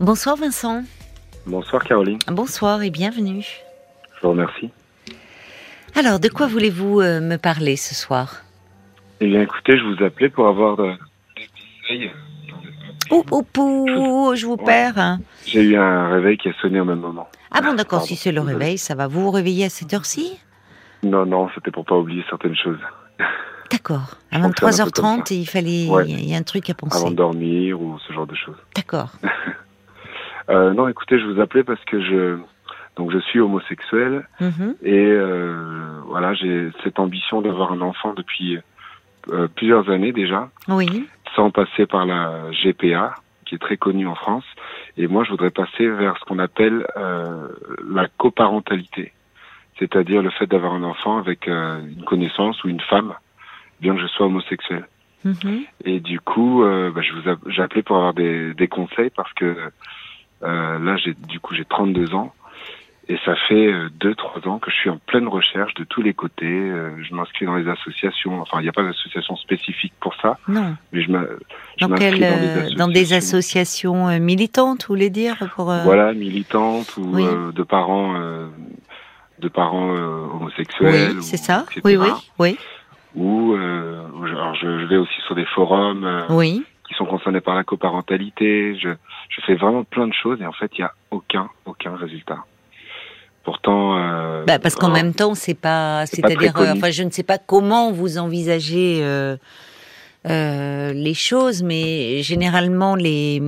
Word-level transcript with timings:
Bonsoir 0.00 0.36
Vincent. 0.36 0.82
Bonsoir 1.46 1.84
Caroline. 1.84 2.18
Bonsoir 2.28 2.82
et 2.82 2.90
bienvenue. 2.90 3.44
Je 4.16 4.20
vous 4.22 4.30
remercie. 4.30 4.70
Alors, 5.94 6.20
de 6.20 6.28
quoi 6.28 6.46
voulez-vous 6.46 7.00
euh, 7.00 7.20
me 7.20 7.36
parler 7.36 7.76
ce 7.76 7.94
soir? 7.94 8.42
Eh 9.20 9.26
bien, 9.28 9.40
écoutez, 9.42 9.78
je 9.78 9.84
vous 9.84 10.04
appelais 10.04 10.28
pour 10.28 10.46
avoir 10.48 10.76
de- 10.76 10.92
des 11.36 11.48
conseils. 11.88 12.10
Ouh, 13.10 13.24
ouh, 13.30 13.46
ouh, 13.58 14.34
je 14.34 14.44
vous 14.46 14.54
Ouais. 14.56 14.64
perds. 14.64 14.98
hein. 14.98 15.20
J'ai 15.46 15.62
eu 15.62 15.76
un 15.76 16.08
réveil 16.08 16.36
qui 16.36 16.48
a 16.48 16.52
sonné 16.60 16.80
au 16.80 16.84
même 16.84 17.00
moment. 17.00 17.28
Ah 17.50 17.62
bon, 17.62 17.72
d'accord, 17.74 18.02
si 18.02 18.16
c'est 18.16 18.32
le 18.32 18.40
réveil, 18.40 18.76
ça 18.76 18.94
va. 18.94 19.06
Vous 19.06 19.22
vous 19.22 19.30
réveillez 19.30 19.66
à 19.66 19.70
cette 19.70 19.94
heure-ci? 19.94 20.38
Non, 21.02 21.24
non, 21.24 21.48
c'était 21.54 21.70
pour 21.70 21.84
pas 21.84 21.94
oublier 21.96 22.24
certaines 22.28 22.56
choses. 22.56 22.80
D'accord. 23.70 24.16
À 24.30 24.36
Je 24.38 24.42
fonctionne 24.42 24.68
un 24.68 24.84
peu 24.84 24.90
comme 24.90 25.20
23h30, 25.20 25.26
ça. 25.28 25.34
il 25.34 25.46
fallait. 25.46 25.88
Ouais. 25.88 26.04
Il 26.08 26.28
y 26.28 26.34
a 26.34 26.38
un 26.38 26.42
truc 26.42 26.68
à 26.68 26.72
Avant 26.78 26.88
penser. 26.90 27.10
de 27.10 27.14
dormir 27.14 27.80
ou 27.80 27.98
ce 28.06 28.12
genre 28.12 28.26
de 28.26 28.34
choses. 28.34 28.56
D'accord. 28.74 29.10
Euh, 30.48 30.72
non, 30.74 30.88
écoutez, 30.88 31.18
je 31.18 31.26
vous 31.26 31.40
appelais 31.40 31.64
parce 31.64 31.82
que 31.84 32.00
je, 32.00 32.38
donc 32.96 33.10
je 33.12 33.18
suis 33.18 33.40
homosexuel 33.40 34.26
Mhm. 34.40 34.74
et 34.82 35.06
euh, 35.06 36.00
voilà, 36.06 36.34
j'ai 36.34 36.70
cette 36.84 36.98
ambition 36.98 37.40
d'avoir 37.42 37.72
un 37.72 37.80
enfant 37.80 38.14
depuis 38.14 38.58
euh, 39.32 39.48
plusieurs 39.56 39.90
années 39.90 40.12
déjà, 40.12 40.50
Oui. 40.68 41.06
sans 41.34 41.50
passer 41.50 41.86
par 41.86 42.06
la 42.06 42.50
GPA, 42.62 43.14
qui 43.44 43.56
est 43.56 43.58
très 43.58 43.76
connue 43.76 44.06
en 44.06 44.14
France. 44.14 44.44
Et 44.96 45.08
moi, 45.08 45.24
je 45.24 45.30
voudrais 45.30 45.50
passer 45.50 45.88
vers 45.88 46.16
ce 46.18 46.24
qu'on 46.24 46.38
appelle 46.38 46.86
euh, 46.96 47.48
la 47.92 48.06
coparentalité, 48.18 49.12
c'est-à-dire 49.78 50.22
le 50.22 50.30
fait 50.30 50.46
d'avoir 50.46 50.74
un 50.74 50.82
enfant 50.84 51.18
avec 51.18 51.48
euh, 51.48 51.80
une 51.96 52.04
connaissance 52.04 52.62
ou 52.64 52.68
une 52.68 52.80
femme, 52.80 53.14
bien 53.80 53.94
que 53.96 54.00
je 54.00 54.06
sois 54.06 54.26
homosexuel. 54.26 54.86
Mhm. 55.24 55.64
Et 55.84 55.98
du 55.98 56.20
coup, 56.20 56.62
bah, 56.62 57.02
je 57.02 57.12
vous 57.14 57.60
appelé 57.60 57.82
pour 57.82 57.96
avoir 57.96 58.14
des, 58.14 58.54
des 58.54 58.68
conseils 58.68 59.10
parce 59.10 59.32
que 59.32 59.56
euh, 60.46 60.78
là, 60.78 60.96
j'ai 60.96 61.14
du 61.14 61.40
coup 61.40 61.54
j'ai 61.54 61.64
32 61.64 62.14
ans 62.14 62.32
et 63.08 63.16
ça 63.24 63.36
fait 63.48 63.72
2-3 64.00 64.48
ans 64.48 64.58
que 64.58 64.68
je 64.70 64.76
suis 64.76 64.90
en 64.90 64.98
pleine 64.98 65.28
recherche 65.28 65.74
de 65.74 65.84
tous 65.84 66.02
les 66.02 66.12
côtés. 66.12 66.44
Euh, 66.46 66.90
je 67.04 67.14
m'inscris 67.14 67.46
dans 67.46 67.54
les 67.54 67.68
associations. 67.68 68.40
Enfin, 68.40 68.58
il 68.60 68.64
n'y 68.64 68.68
a 68.68 68.72
pas 68.72 68.82
d'association 68.82 69.36
spécifique 69.36 69.92
pour 70.00 70.14
ça, 70.20 70.38
Non. 70.48 70.74
mais 70.92 71.02
je 71.02 71.06
je 71.06 71.86
Dans, 71.86 72.88
euh, 72.88 72.92
des 72.92 73.12
associations 73.12 74.08
euh, 74.08 74.18
militantes, 74.18 74.86
vous 74.88 74.94
voulez 74.94 75.10
dire 75.10 75.36
pour, 75.54 75.70
euh, 75.70 75.82
Voilà, 75.84 76.12
militantes 76.14 76.96
ou 76.96 77.12
Oui. 77.14 77.24
euh, 77.24 77.52
de 77.52 77.62
parents 77.62 78.14
euh, 78.16 78.48
de 79.38 79.48
parents 79.48 79.94
euh, 79.94 80.26
homosexuels. 80.34 81.10
Oui, 81.12 81.16
ou- 81.18 81.22
c'est 81.22 81.36
ça. 81.36 81.64
etc. 81.70 81.82
Oui, 81.84 81.96
oui, 81.96 82.08
oui. 82.38 82.58
Ou 83.14 83.52
euh, 83.54 84.02
alors 84.24 84.54
je, 84.56 84.80
je 84.80 84.86
vais 84.86 84.96
aussi 84.96 85.20
sur 85.26 85.34
des 85.34 85.44
forums. 85.46 86.04
euh, 86.04 86.22
Oui. 86.30 86.64
Qui 86.86 86.94
sont 86.94 87.06
concernés 87.06 87.40
par 87.40 87.54
la 87.54 87.64
coparentalité. 87.64 88.76
Je, 88.78 88.90
je 89.28 89.40
fais 89.46 89.54
vraiment 89.54 89.84
plein 89.84 90.06
de 90.06 90.14
choses 90.14 90.40
et 90.40 90.46
en 90.46 90.52
fait, 90.52 90.70
il 90.78 90.80
n'y 90.80 90.84
a 90.84 90.92
aucun, 91.10 91.48
aucun 91.64 91.96
résultat. 91.96 92.44
Pourtant, 93.46 93.96
euh, 93.96 94.44
Bah, 94.44 94.58
parce 94.58 94.74
qu'en 94.74 94.90
oh, 94.90 94.92
même 94.92 95.14
temps, 95.14 95.36
c'est 95.36 95.54
pas, 95.54 96.04
c'est 96.06 96.20
pas 96.20 96.30
c'est-à-dire, 96.30 96.56
euh, 96.56 96.72
enfin, 96.76 96.90
je 96.90 97.04
ne 97.04 97.10
sais 97.10 97.22
pas 97.22 97.38
comment 97.38 97.92
vous 97.92 98.18
envisagez 98.18 98.98
euh, 99.02 99.36
euh, 100.28 100.92
les 100.92 101.14
choses, 101.14 101.62
mais 101.62 102.24
généralement, 102.24 102.96
les, 102.96 103.40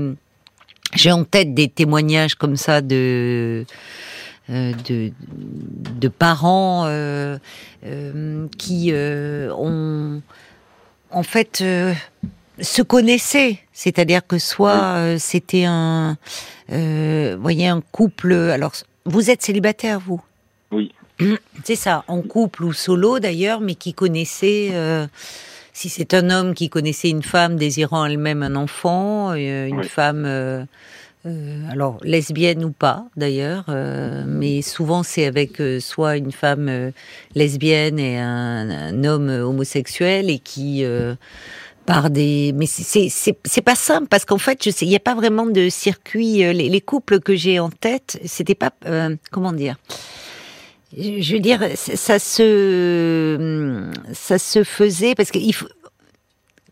j'ai 0.95 1.11
en 1.11 1.25
tête 1.25 1.53
des 1.53 1.69
témoignages 1.69 2.37
comme 2.37 2.55
ça 2.55 2.81
de 2.81 3.65
de, 4.49 5.13
de 6.01 6.09
parents 6.09 6.87
qui 8.57 8.93
ont 8.95 10.23
en 11.11 11.23
fait 11.23 11.63
se 12.61 12.83
connaissaient, 12.83 13.59
c'est-à-dire 13.73 14.27
que 14.27 14.39
soit 14.39 14.83
euh, 14.97 15.17
c'était 15.19 15.65
un, 15.65 16.17
euh, 16.73 17.37
voyez, 17.41 17.69
un 17.69 17.81
couple. 17.93 18.33
Alors, 18.33 18.73
vous 19.05 19.31
êtes 19.31 19.43
célibataire, 19.43 20.01
vous? 20.01 20.23
Oui. 20.73 20.93
C'est 21.65 21.77
ça, 21.77 22.05
en 22.09 22.23
couple 22.23 22.65
ou 22.65 22.73
solo 22.73 23.19
d'ailleurs, 23.19 23.61
mais 23.61 23.75
qui 23.75 23.95
connaissait. 23.95 24.71
euh, 24.73 25.07
si 25.73 25.89
c'est 25.89 26.13
un 26.15 26.31
homme 26.31 26.55
qui 26.55 26.71
connaissait 26.71 27.09
une 27.11 27.23
femme 27.23 27.55
désirant 27.57 28.05
elle-même 28.05 28.43
un 28.43 28.57
enfant, 28.57 29.31
euh, 29.31 29.67
une 29.69 29.79
Oui. 29.79 29.87
femme, 29.87 30.25
euh, 30.27 30.65
alors 31.71 31.99
lesbienne 32.03 32.65
ou 32.65 32.73
pas 32.73 33.05
d'ailleurs, 33.17 33.65
euh, 33.69 34.25
mais 34.27 34.61
souvent 34.63 35.05
c'est 35.05 35.25
avec 35.25 35.61
euh, 35.61 35.79
soit 35.79 36.17
une 36.17 36.33
femme 36.33 36.91
lesbienne 37.37 38.01
et 38.01 38.19
un, 38.19 38.69
un 38.71 39.05
homme 39.05 39.29
homosexuel 39.29 40.31
et 40.31 40.41
qui 40.41 40.85
par 41.89 42.11
des 42.11 42.53
mais 42.55 42.67
c'est- 42.67 43.63
pas 43.63 43.75
simple 43.75 44.09
parce 44.09 44.27
qu'en 44.27 44.37
fait 44.37 44.63
je 44.63 44.69
sais 44.69 44.85
il 44.85 44.91
n'y 44.91 44.97
a 44.97 45.01
pas 45.01 45.15
vraiment 45.15 45.47
de 45.47 45.71
circuit 45.71 46.45
euh, 46.45 46.53
les, 46.53 46.69
les 46.69 46.81
couples 46.83 47.19
que 47.19 47.35
j'ai 47.35 47.59
en 47.59 47.71
tête 47.71 48.21
c'était 48.27 48.55
pas 48.55 48.73
euh, 48.85 49.17
comment 49.31 49.53
dire? 49.53 49.77
Je 50.97 51.33
veux 51.33 51.41
dire 51.41 51.61
ça 51.77 52.19
se 52.19 53.91
ça 54.13 54.39
se 54.39 54.65
faisait 54.65 55.15
parce 55.15 55.31
que 55.31 55.39
il 55.39 55.55
faut 55.55 55.69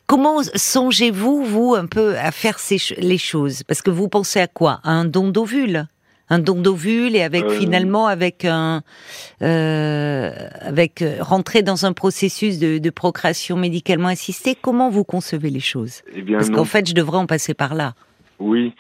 Comment 0.09 0.41
songez-vous, 0.55 1.44
vous, 1.44 1.75
un 1.75 1.87
peu, 1.87 2.16
à 2.16 2.31
faire 2.31 2.60
ces, 2.60 2.78
les 2.99 3.19
choses? 3.19 3.65
Parce 3.65 3.82
que 3.82 3.91
vous 3.91 4.09
pensez 4.09 4.38
à 4.38 4.47
quoi? 4.47 4.78
À 4.84 4.93
un 4.93 5.05
don 5.05 5.31
d'ovule? 5.31 5.88
Un 6.28 6.38
don 6.41 6.60
d'ovule 6.60 7.14
et 7.14 7.22
avec 7.22 7.44
Euh, 7.44 7.50
finalement, 7.50 8.06
avec 8.06 8.44
un, 8.44 8.82
euh, 9.42 10.31
avec 10.60 11.03
euh, 11.03 11.19
rentrer 11.20 11.62
dans 11.62 11.87
un 11.87 11.92
processus 11.92 12.59
de, 12.59 12.78
de 12.78 12.91
procréation 12.91 13.56
médicalement 13.56 14.09
assistée. 14.09 14.56
Comment 14.60 14.91
vous 14.91 15.04
concevez 15.04 15.50
les 15.50 15.60
choses? 15.60 16.03
Eh 16.14 16.22
bien, 16.22 16.38
Parce 16.38 16.50
qu'en 16.50 16.64
fait, 16.64 16.88
je 16.88 16.94
devrais 16.94 17.19
en 17.19 17.26
passer 17.26 17.54
par 17.54 17.75
là. 17.75 17.94
Oui, 18.38 18.75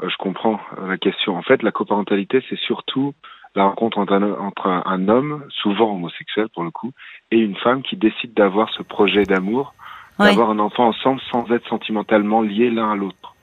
euh, 0.00 0.08
je 0.08 0.16
comprends 0.16 0.60
la 0.86 0.96
question. 0.96 1.36
En 1.36 1.42
fait, 1.42 1.62
la 1.62 1.72
coparentalité, 1.72 2.42
c'est 2.48 2.58
surtout 2.58 3.14
la 3.54 3.64
rencontre 3.64 3.98
entre 3.98 4.14
un, 4.14 4.22
entre 4.38 4.66
un, 4.68 4.82
un 4.86 5.08
homme, 5.08 5.44
souvent 5.62 5.92
homosexuel 5.94 6.48
pour 6.54 6.62
le 6.62 6.70
coup, 6.70 6.92
et 7.30 7.36
une 7.36 7.56
femme 7.56 7.82
qui 7.82 7.96
décide 7.96 8.32
d'avoir 8.34 8.70
ce 8.70 8.82
projet 8.82 9.24
d'amour, 9.24 9.74
d'avoir 10.18 10.50
un 10.50 10.58
enfant 10.60 10.86
ensemble 10.86 11.20
sans 11.30 11.50
être 11.50 11.68
sentimentalement 11.68 12.42
liés 12.42 12.70
l'un 12.70 12.92
à 12.92 12.96
l'autre. 12.96 13.34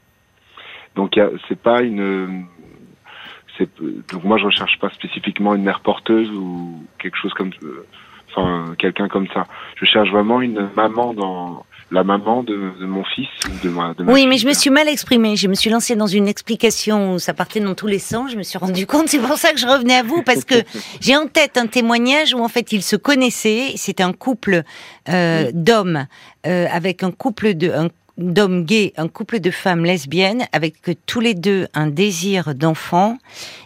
Donc, 0.95 1.19
c'est 1.47 1.59
pas 1.59 1.81
une. 1.81 2.45
Donc, 4.11 4.23
moi, 4.23 4.37
je 4.37 4.45
recherche 4.45 4.79
pas 4.79 4.89
spécifiquement 4.91 5.55
une 5.55 5.63
mère 5.63 5.81
porteuse 5.81 6.29
ou 6.31 6.83
quelque 6.99 7.17
chose 7.17 7.33
comme. 7.33 7.51
Enfin, 8.31 8.75
quelqu'un 8.77 9.07
comme 9.07 9.27
ça. 9.33 9.47
Je 9.75 9.85
cherche 9.85 10.09
vraiment 10.11 10.41
une 10.41 10.69
maman 10.75 11.13
dans. 11.13 11.65
La 11.91 12.03
maman 12.03 12.43
de, 12.43 12.53
de 12.79 12.85
mon 12.85 13.03
fils 13.03 13.27
ou 13.47 13.65
de 13.65 13.71
ma, 13.71 13.95
de 13.95 14.03
ma 14.03 14.13
Oui, 14.13 14.19
fille. 14.19 14.27
mais 14.29 14.37
je 14.37 14.45
me 14.47 14.53
suis 14.53 14.69
mal 14.69 14.87
exprimée. 14.87 15.35
Je 15.35 15.47
me 15.47 15.55
suis 15.55 15.71
lancée 15.71 15.95
dans 15.95 16.05
une 16.05 16.27
explication 16.27 17.15
où 17.15 17.17
ça 17.17 17.33
partait 17.33 17.61
dans 17.61 17.73
tous 17.73 17.87
les 17.87 17.97
sens. 17.97 18.31
Je 18.31 18.37
me 18.37 18.43
suis 18.43 18.59
rendu 18.59 18.85
compte. 18.85 19.07
C'est 19.07 19.17
pour 19.17 19.37
ça 19.37 19.53
que 19.53 19.57
je 19.59 19.65
revenais 19.65 19.95
à 19.95 20.03
vous 20.03 20.21
parce 20.21 20.45
que 20.45 20.53
j'ai 21.01 21.17
en 21.17 21.25
tête 21.25 21.57
un 21.57 21.65
témoignage 21.65 22.35
où 22.35 22.41
en 22.43 22.47
fait 22.47 22.71
ils 22.73 22.83
se 22.83 22.95
connaissaient. 22.95 23.71
C'était 23.75 24.03
un 24.03 24.13
couple 24.13 24.61
euh, 25.09 25.49
d'hommes 25.51 26.05
euh, 26.45 26.67
avec 26.71 27.01
un 27.01 27.09
couple 27.09 27.55
de 27.55 27.71
un 27.71 27.87
d'hommes 28.19 28.65
gays, 28.65 28.93
un 28.97 29.07
couple 29.07 29.39
de 29.39 29.51
femmes 29.51 29.85
lesbiennes 29.85 30.45
avec 30.51 30.75
tous 31.05 31.19
les 31.19 31.33
deux 31.33 31.67
un 31.73 31.87
désir 31.87 32.53
d'enfant. 32.55 33.17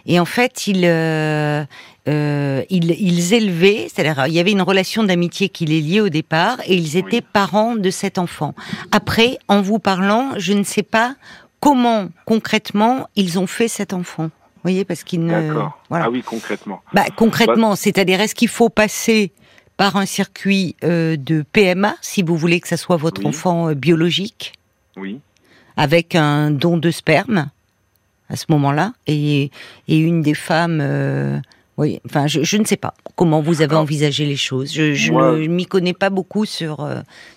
Et 0.06 0.18
en 0.18 0.24
fait, 0.24 0.66
ils 0.66 0.84
euh, 0.84 1.64
euh, 2.08 2.62
ils, 2.70 2.90
ils 2.90 3.34
élevaient, 3.34 3.88
c'est-à-dire 3.92 4.26
il 4.26 4.34
y 4.34 4.38
avait 4.38 4.52
une 4.52 4.62
relation 4.62 5.02
d'amitié 5.02 5.48
qui 5.48 5.64
les 5.64 5.80
liait 5.80 6.00
au 6.00 6.08
départ, 6.10 6.58
et 6.66 6.74
ils 6.74 6.96
étaient 6.96 7.16
Oui. 7.16 7.26
parents 7.32 7.76
de 7.76 7.90
cet 7.90 8.18
enfant. 8.18 8.54
Après, 8.92 9.38
en 9.48 9.62
vous 9.62 9.78
parlant, 9.78 10.32
je 10.36 10.52
ne 10.52 10.64
sais 10.64 10.82
pas 10.82 11.14
comment 11.60 12.08
concrètement 12.26 13.08
ils 13.16 13.38
ont 13.38 13.46
fait 13.46 13.68
cet 13.68 13.92
enfant. 13.92 14.24
Vous 14.24 14.70
voyez, 14.70 14.84
parce 14.84 15.02
qu'ils 15.04 15.24
ne. 15.24 15.48
D'accord. 15.48 15.78
Voilà. 15.90 16.06
Ah 16.06 16.10
oui, 16.10 16.22
concrètement. 16.22 16.80
Bah, 16.92 17.04
concrètement, 17.16 17.76
c'est-à-dire 17.76 18.20
est-ce 18.20 18.34
qu'il 18.34 18.48
faut 18.48 18.70
passer 18.70 19.32
par 19.76 19.96
un 19.96 20.06
circuit 20.06 20.76
euh, 20.84 21.16
de 21.16 21.42
PMA 21.52 21.94
si 22.00 22.22
vous 22.22 22.36
voulez 22.36 22.60
que 22.60 22.68
ça 22.68 22.76
soit 22.76 22.96
votre 22.96 23.22
Oui. 23.22 23.28
enfant 23.28 23.68
euh, 23.70 23.74
biologique 23.74 24.52
Oui. 24.96 25.20
avec 25.76 26.14
un 26.14 26.50
don 26.50 26.76
de 26.76 26.90
sperme 26.90 27.50
à 28.28 28.36
ce 28.36 28.46
moment-là 28.50 28.92
et, 29.06 29.50
et 29.88 29.98
une 29.98 30.22
des 30.22 30.34
femmes 30.34 30.78
euh, 30.80 31.38
oui 31.76 32.00
enfin 32.06 32.26
je, 32.26 32.42
je 32.42 32.56
ne 32.56 32.64
sais 32.64 32.76
pas 32.76 32.94
comment 33.16 33.40
vous 33.40 33.62
avez 33.62 33.74
envisagé 33.76 34.24
les 34.26 34.36
choses 34.36 34.72
je, 34.72 34.94
je 34.94 35.12
moi- 35.12 35.32
ne 35.36 35.46
m'y 35.48 35.66
connais 35.66 35.92
pas 35.92 36.10
beaucoup 36.10 36.44
sur 36.44 36.88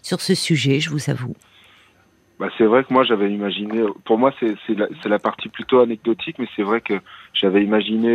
sur 0.02 0.22
ce 0.22 0.36
sujet 0.36 0.80
je 0.80 0.90
vous 0.92 1.10
avoue 1.10 1.36
Bah, 2.40 2.50
c'est 2.58 2.66
vrai 2.66 2.84
que 2.84 2.94
moi 2.94 3.04
j'avais 3.04 3.32
imaginé. 3.34 3.82
Pour 4.06 4.20
moi, 4.20 4.32
c'est 4.40 5.08
la, 5.10 5.18
partie 5.18 5.50
plutôt 5.50 5.80
anecdotique, 5.80 6.38
mais 6.38 6.48
c'est 6.56 6.62
vrai 6.62 6.82
que 6.82 6.94
j'avais 7.34 7.64
imaginé 7.64 8.12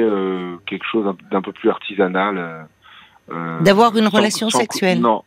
quelque 0.67 0.85
chose 0.87 1.05
d'un 1.33 1.43
peu 1.43 1.51
plus 1.53 1.69
artisanal. 1.71 2.69
Euh, 3.31 3.61
D'avoir 3.61 3.97
une 3.97 4.05
sans- 4.11 4.17
relation 4.17 4.51
sans- 4.51 4.59
sexuelle. 4.59 5.01
Non. 5.01 5.23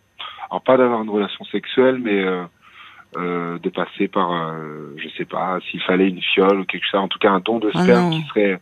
Alors 0.50 0.62
pas 0.62 0.78
d'avoir 0.78 1.02
une 1.02 1.10
relation 1.10 1.44
sexuelle, 1.46 2.00
mais 2.04 2.22
euh, 2.24 2.44
euh, 3.18 3.58
de 3.60 3.70
passer 3.70 4.08
par, 4.08 4.30
je 4.98 5.08
sais 5.18 5.26
pas, 5.26 5.60
s'il 5.70 5.82
fallait 5.82 6.10
une 6.10 6.22
fiole 6.22 6.60
ou 6.60 6.66
quelque 6.66 6.86
chose. 6.90 7.00
En 7.00 7.08
tout 7.08 7.20
cas, 7.20 7.32
un 7.32 7.40
don 7.40 7.60
de 7.60 7.72
Ah 7.74 7.84
sperme 7.84 8.12
qui 8.12 8.22
serait, 8.28 8.60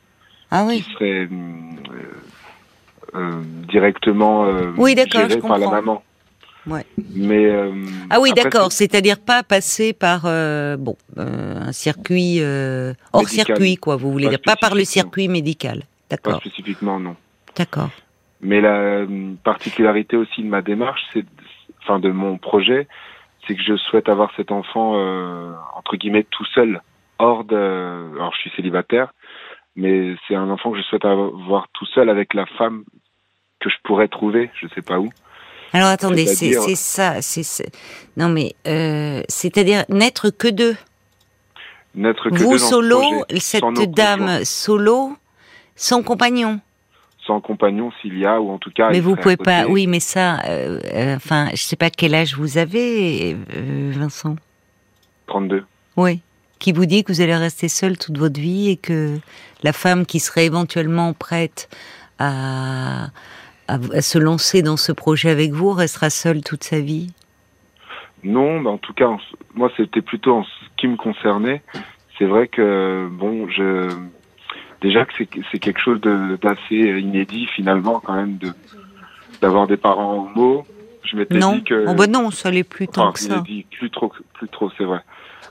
ah 0.52 0.66
qui 0.72 0.82
serait 0.94 1.28
euh, 3.16 3.42
directement 3.70 4.46
euh, 4.46 4.72
Oui, 4.78 4.96
d'accord, 4.96 5.22
géré 5.28 5.36
je 5.42 5.48
par 5.48 5.58
la 5.58 5.70
maman. 5.70 6.04
Ouais. 6.66 6.86
Mais 7.14 7.46
euh, 7.46 7.74
Ah 8.10 8.20
oui, 8.22 8.32
d'accord. 8.34 8.72
c'est- 8.72 8.84
C'est-à-dire 8.92 9.20
pas 9.20 9.44
passer 9.44 9.92
par 9.94 10.22
bon 10.78 10.96
un 11.18 11.72
circuit 11.74 12.40
hors 12.42 13.24
Médical. 13.24 13.46
circuit, 13.46 13.76
quoi. 13.78 13.98
Vous 13.98 14.12
voulez 14.12 14.26
Pas 14.26 14.30
dire 14.32 14.42
pas 14.46 14.56
par 14.56 14.74
le 14.76 14.86
circuit 14.86 15.28
médical. 15.28 15.80
Pas 16.10 16.16
D'accord, 16.16 16.40
spécifiquement, 16.42 17.00
non. 17.00 17.16
d'accord. 17.58 17.90
Mais 18.44 18.62
la 18.62 18.76
euh, 18.76 19.34
particularité 19.44 20.18
aussi 20.18 20.44
de 20.44 20.48
ma 20.48 20.62
démarche, 20.62 21.02
c'est, 21.14 21.26
enfin, 21.82 22.00
de 22.00 22.12
mon 22.12 22.38
projet, 22.38 22.88
c'est 23.48 23.56
que 23.56 23.64
je 23.64 23.78
souhaite 23.78 24.10
avoir 24.10 24.32
cet 24.36 24.52
enfant 24.52 24.94
euh, 24.96 25.54
entre 25.76 25.96
guillemets 25.96 26.26
tout 26.30 26.46
seul, 26.54 26.82
hors 27.20 27.46
de. 27.46 27.56
Alors, 27.56 28.34
je 28.34 28.42
suis 28.42 28.52
célibataire, 28.56 29.14
mais 29.76 30.16
c'est 30.28 30.36
un 30.36 30.50
enfant 30.50 30.72
que 30.72 30.78
je 30.78 30.84
souhaite 30.84 31.06
avoir 31.06 31.68
tout 31.74 31.86
seul 31.86 32.10
avec 32.10 32.34
la 32.34 32.46
femme 32.46 32.84
que 33.60 33.70
je 33.70 33.76
pourrais 33.84 34.10
trouver, 34.10 34.52
je 34.62 34.68
sais 34.76 34.82
pas 34.82 35.00
où. 35.00 35.10
Alors 35.72 35.88
attendez, 35.88 36.28
c'est 36.28 36.76
ça, 36.76 37.22
c'est 37.22 37.72
non 38.16 38.30
mais 38.30 38.54
euh, 38.68 39.24
c'est-à-dire 39.28 39.86
n'être 39.90 40.30
que 40.30 40.48
deux. 40.48 40.76
N'être 41.96 42.30
que 42.30 42.36
Vous 42.36 42.52
deux 42.52 42.58
solo, 42.60 43.02
cette 43.38 43.64
dame 43.92 44.20
conjoints, 44.20 44.46
solo, 44.46 45.14
sans 45.76 46.04
compagnon. 46.04 46.60
Sans 47.26 47.42
compagnon 47.42 47.92
s'il 48.02 48.18
y 48.18 48.26
a, 48.26 48.40
ou 48.42 48.52
en 48.52 48.58
tout 48.58 48.72
cas. 48.72 48.90
mais 48.90 49.00
vous 49.00 49.16
pouvez 49.16 49.38
pas. 49.38 49.66
Oui, 49.68 49.88
mais 49.88 50.00
ça, 50.00 50.40
euh, 50.46 50.80
euh, 50.94 51.16
enfin, 51.16 51.48
je 51.52 51.62
sais 51.62 51.76
pas 51.76 51.90
quel 51.90 52.16
âge 52.16 52.36
vous 52.36 52.58
avez, 52.58 53.36
euh, 53.56 53.92
Vincent. 53.94 54.36
32. 55.28 55.64
Oui. 55.98 56.22
Qui 56.60 56.72
vous 56.72 56.86
dit 56.86 57.04
que 57.04 57.12
vous 57.12 57.22
allez 57.22 57.36
rester 57.36 57.68
seul 57.68 57.98
toute 57.98 58.18
votre 58.18 58.40
vie 58.40 58.70
et 58.70 58.78
que 58.78 59.18
la 59.64 59.74
femme 59.74 60.06
qui 60.06 60.20
serait 60.20 60.46
éventuellement 60.46 61.14
prête 61.14 61.70
à, 62.20 63.06
à, 63.68 63.74
à 63.76 64.02
se 64.02 64.18
lancer 64.18 64.62
dans 64.62 64.78
ce 64.78 64.92
projet 64.92 65.30
avec 65.30 65.52
vous 65.52 65.72
restera 65.72 66.10
seule 66.10 66.42
toute 66.42 66.64
sa 66.64 66.80
vie? 66.80 67.12
Non, 68.24 68.62
mais 68.62 68.70
en 68.70 68.78
tout 68.78 68.94
cas, 68.94 69.10
moi, 69.56 69.70
c'était 69.76 70.02
plutôt 70.02 70.36
en 70.36 70.44
ce 70.44 70.50
qui 70.78 70.88
me 70.88 70.96
concernait. 70.96 71.62
C'est 72.18 72.26
vrai 72.26 72.48
que, 72.48 73.10
bon, 73.12 73.50
je, 73.50 73.90
déjà 74.84 75.06
que 75.06 75.14
c'est, 75.52 75.60
quelque 75.60 75.80
chose 75.80 76.00
d'assez 76.02 76.76
inédit, 76.76 77.48
finalement, 77.48 78.00
quand 78.00 78.14
même, 78.14 78.38
de, 78.38 78.50
d'avoir 79.42 79.66
des 79.66 79.78
parents 79.78 80.30
homo. 80.36 80.66
Je 81.04 81.18
m'étais 81.18 81.40
dit 81.40 81.64
que, 81.64 81.86
Oh 81.88 81.96
bah 81.96 82.08
non, 82.08 82.30
ça 82.30 82.52
l'est 82.52 82.64
plus 82.64 82.88
tant 82.88 83.04
enfin, 83.04 83.14
que 83.14 83.20
ça. 83.20 83.36
inédit, 83.36 83.66
plus 83.72 83.90
trop, 83.90 84.12
plus 84.34 84.50
trop, 84.50 84.70
c'est 84.78 84.84
vrai. 84.84 85.00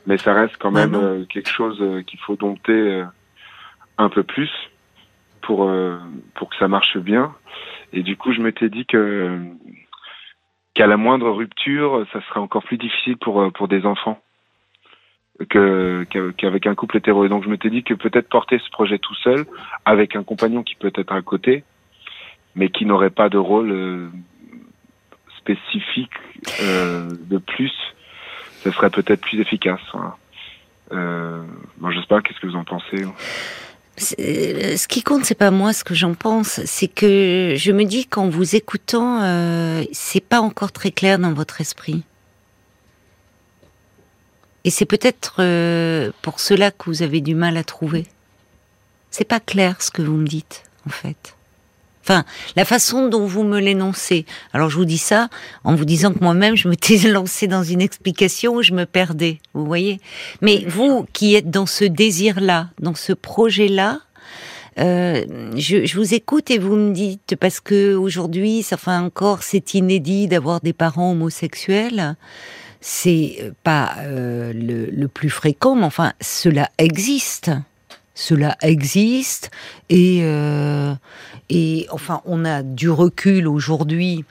Mais 0.07 0.19
ça 0.19 0.33
reste 0.35 0.57
quand 0.59 0.71
Bah 0.71 0.87
même 0.87 0.95
euh, 0.95 1.25
quelque 1.25 1.51
chose 1.51 1.79
euh, 1.81 2.03
qu'il 2.03 2.19
faut 2.21 2.37
dompter 2.37 2.73
euh, 2.73 3.05
un 3.99 4.09
peu 4.09 4.23
plus 4.23 4.51
pour, 5.43 5.65
euh, 5.65 5.99
pour 6.35 6.51
que 6.51 6.57
ça 6.57 6.69
marche 6.69 6.97
bien. 6.99 7.35
Et 7.93 8.03
du 8.03 8.17
coup, 8.17 8.33
je 8.33 8.41
m'étais 8.41 8.69
dit 8.69 8.87
que, 8.87 9.39
qu'à 10.75 10.87
la 10.87 10.97
moindre 10.97 11.31
rupture, 11.31 12.07
ça 12.13 12.21
serait 12.29 12.41
encore 12.41 12.65
plus 12.65 12.79
difficile 12.79 13.17
pour, 13.17 13.41
euh, 13.41 13.51
pour 13.51 13.69
des 13.69 13.85
enfants 13.85 14.21
qu'avec 15.49 16.67
un 16.67 16.75
couple 16.75 16.97
hétéro. 16.99 17.25
Et 17.25 17.29
donc, 17.29 17.45
je 17.45 17.49
m'étais 17.49 17.71
dit 17.71 17.83
que 17.83 17.95
peut-être 17.95 18.29
porter 18.29 18.59
ce 18.65 18.71
projet 18.71 18.99
tout 18.99 19.15
seul, 19.17 19.45
avec 19.85 20.17
un 20.17 20.23
compagnon 20.23 20.63
qui 20.63 20.75
peut 20.75 20.93
être 20.95 21.13
à 21.13 21.23
côté, 21.23 21.65
mais 22.55 22.69
qui 22.69 22.85
n'aurait 22.85 23.11
pas 23.11 23.29
de 23.29 23.39
rôle 23.39 23.71
euh, 23.71 24.09
spécifique 25.39 26.11
euh, 26.63 27.09
de 27.31 27.39
plus, 27.39 27.73
ça 28.63 28.73
serait 28.73 28.91
peut-être 28.91 29.21
plus 29.21 29.41
efficace. 29.41 29.81
Voilà. 29.93 30.17
Euh, 30.93 31.43
moi, 31.79 31.91
je 31.93 32.01
sais 32.01 32.07
pas, 32.07 32.21
qu'est-ce 32.21 32.39
que 32.41 32.47
vous 32.47 32.57
en 32.57 32.65
pensez 32.65 33.05
C'est- 33.97 34.77
Ce 34.77 34.89
qui 34.89 35.03
compte, 35.03 35.25
c'est 35.25 35.39
pas 35.39 35.51
moi 35.51 35.73
ce 35.73 35.85
que 35.85 35.95
j'en 35.95 36.15
pense, 36.15 36.61
c'est 36.65 36.89
que 36.89 37.55
je 37.57 37.73
me 37.73 37.85
dis 37.85 38.07
qu'en 38.07 38.29
vous 38.29 38.57
écoutant, 38.57 39.23
euh, 39.23 39.83
c'est 39.93 40.25
pas 40.27 40.41
encore 40.41 40.73
très 40.73 40.91
clair 40.91 41.19
dans 41.19 41.33
votre 41.33 41.61
esprit. 41.61 42.05
Et 44.65 44.71
c'est 44.71 44.87
peut-être 44.87 45.37
euh, 45.41 46.11
pour 46.23 46.41
cela 46.41 46.71
que 46.71 46.85
vous 46.87 47.03
avez 47.03 47.21
du 47.21 47.35
mal 47.35 47.57
à 47.57 47.65
trouver. 47.65 48.07
C'est 49.11 49.25
pas 49.25 49.41
clair 49.41 49.83
ce 49.83 49.91
que 49.91 50.03
vous 50.03 50.17
me 50.17 50.27
dites, 50.27 50.65
en 50.87 50.91
fait. 50.91 51.35
Enfin, 52.05 52.25
la 52.57 52.65
façon 52.65 53.09
dont 53.09 53.27
vous 53.27 53.45
me 53.45 53.61
l'énoncez. 53.61 54.27
Alors, 54.53 54.71
je 54.71 54.77
vous 54.77 54.85
dis 54.85 54.99
ça 54.99 55.29
en 55.63 55.77
vous 55.77 55.85
disant 55.85 56.13
que 56.13 56.19
moi-même, 56.19 56.57
je 56.57 56.69
m'étais 56.69 56.97
lancée 57.09 57.47
dans 57.47 57.63
une 57.63 57.81
explication 57.81 58.55
où 58.55 58.63
je 58.63 58.73
me 58.73 58.87
perdais. 58.87 59.39
Vous 59.55 59.65
voyez 59.65 60.01
Mais 60.41 60.65
vous, 60.67 61.07
qui 61.13 61.35
êtes 61.35 61.51
dans 61.51 61.67
ce 61.67 61.85
désir-là, 61.85 62.71
dans 62.81 62.95
ce 62.95 63.13
projet-là, 63.13 64.01
euh, 64.79 65.25
je, 65.55 65.85
je 65.85 65.97
vous 65.97 66.15
écoute 66.15 66.51
et 66.51 66.59
vous 66.59 66.75
me 66.75 66.93
dites 66.93 67.37
parce 67.39 67.61
que 67.61 67.95
aujourd'hui, 67.95 68.63
ça 68.63 68.77
fait 68.77 68.91
encore, 68.91 69.43
c'est 69.43 69.75
inédit 69.75 70.27
d'avoir 70.29 70.61
des 70.61 70.73
parents 70.73 71.13
homosexuels. 71.13 72.17
C'est 72.85 73.53
pas 73.63 73.95
euh, 74.01 74.53
le, 74.53 75.07
plus 75.07 75.31
fréquent, 75.31 75.77
mais 75.77 75.85
enfin, 75.85 76.13
cela 76.21 76.69
existe. 76.79 77.51
Cela 78.15 78.59
existe 78.61 79.51
et 79.89 80.21
euh, 80.23 80.93
et 81.49 81.87
enfin, 81.91 82.21
on 82.27 82.45
a 82.45 82.63
du 82.63 82.91
recul 82.91 83.49
aujourd'hui 83.49 84.25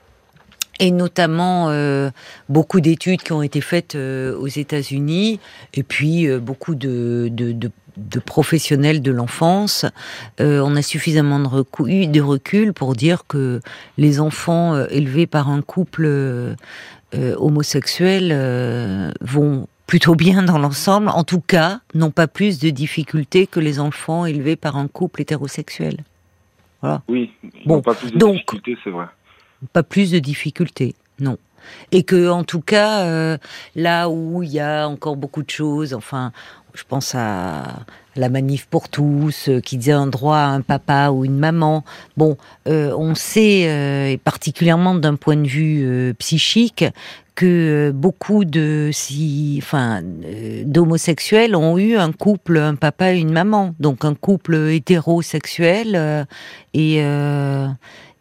et 0.82 0.92
notamment 0.92 1.70
euh, 1.70 2.10
beaucoup 2.50 2.82
d'études 2.82 3.22
qui 3.22 3.32
ont 3.32 3.44
été 3.44 3.62
faites 3.62 3.96
euh, 3.96 4.36
aux 4.36 4.48
États-Unis, 4.48 5.40
et 5.76 5.84
puis 5.84 6.28
euh, 6.28 6.40
beaucoup 6.40 6.74
de, 6.74 7.30
de, 7.32 7.52
de, 7.52 8.20
professionnels 8.20 9.04
de 9.04 9.12
l'enfance. 9.12 9.86
Euh, 10.40 10.60
on 10.66 10.76
a 10.76 10.82
suffisamment 10.82 11.40
de 11.40 11.48
recul, 11.48 12.10
de 12.10 12.22
recul 12.22 12.74
pour 12.74 12.96
dire 12.96 13.26
que 13.28 13.62
les 14.00 14.20
enfants 14.20 14.74
euh, 14.74 14.88
élevés 14.90 15.28
par 15.28 15.50
un 15.50 15.62
couple 15.62 16.56
euh, 17.14 17.34
euh, 17.34 17.36
homosexuel 17.38 18.30
euh, 18.32 19.12
vont 19.22 19.68
plutôt 19.88 20.16
bien 20.16 20.44
dans 20.44 20.58
l'ensemble, 20.58 21.10
en 21.10 21.24
tout 21.24 21.42
cas, 21.42 21.82
n'ont 21.94 22.12
pas 22.12 22.28
plus 22.28 22.60
de 22.60 22.70
difficultés 22.70 23.46
que 23.48 23.60
les 23.60 23.80
enfants 23.80 24.26
élevés 24.26 24.56
par 24.56 24.78
un 24.78 24.88
couple 24.88 25.22
hétérosexuel. 25.22 25.98
Oui, 27.08 27.32
ils 27.44 27.68
Bon, 27.68 27.82
pas 27.82 27.94
plus 27.94 28.12
de 28.12 28.18
donc- 28.18 28.34
difficultés, 28.36 28.78
c'est 28.84 28.90
vrai. 28.90 29.06
pas 29.74 29.84
plus 29.84 30.12
de 30.12 30.20
difficultés, 30.20 30.96
non. 31.20 31.38
Et 31.92 32.02
que, 32.04 32.30
en 32.30 32.44
tout 32.44 32.62
cas, 32.62 33.02
euh, 33.06 33.38
là 33.76 34.10
où 34.10 34.42
il 34.42 34.50
y 34.50 34.60
a 34.60 34.88
encore 34.88 35.16
beaucoup 35.16 35.44
de 35.44 35.50
choses, 35.52 35.94
enfin, 35.94 36.32
je 36.76 36.84
pense 36.88 37.16
à 37.16 37.86
la 38.16 38.30
manif 38.30 38.66
pour 38.66 38.90
tous, 38.90 39.48
euh, 39.48 39.60
qui 39.60 39.78
dit 39.78 39.92
un 39.92 40.08
droit 40.08 40.38
à 40.38 40.48
un 40.48 40.62
papa 40.62 41.10
ou 41.12 41.26
une 41.26 41.38
maman. 41.38 41.84
Bon, 42.18 42.38
euh, 42.68 42.94
on 42.98 43.16
sait, 43.16 43.70
euh, 43.70 44.10
et 44.10 44.18
particulièrement 44.18 44.96
d'un 44.96 45.16
point 45.16 45.38
de 45.38 45.48
vue 45.48 46.14
psychique, 46.20 46.86
que 47.36 47.92
beaucoup 47.96 48.44
de 48.44 48.92
enfin, 49.58 50.02
d'homosexuels 50.66 51.56
ont 51.56 51.78
eu 51.78 51.96
un 51.96 52.12
couple, 52.12 52.58
un 52.58 52.76
papa 52.76 53.14
et 53.14 53.20
une 53.20 53.32
maman, 53.32 53.74
donc 53.80 54.04
un 54.04 54.14
couple 54.14 54.56
hétérosexuel 54.56 56.28
et 56.74 57.02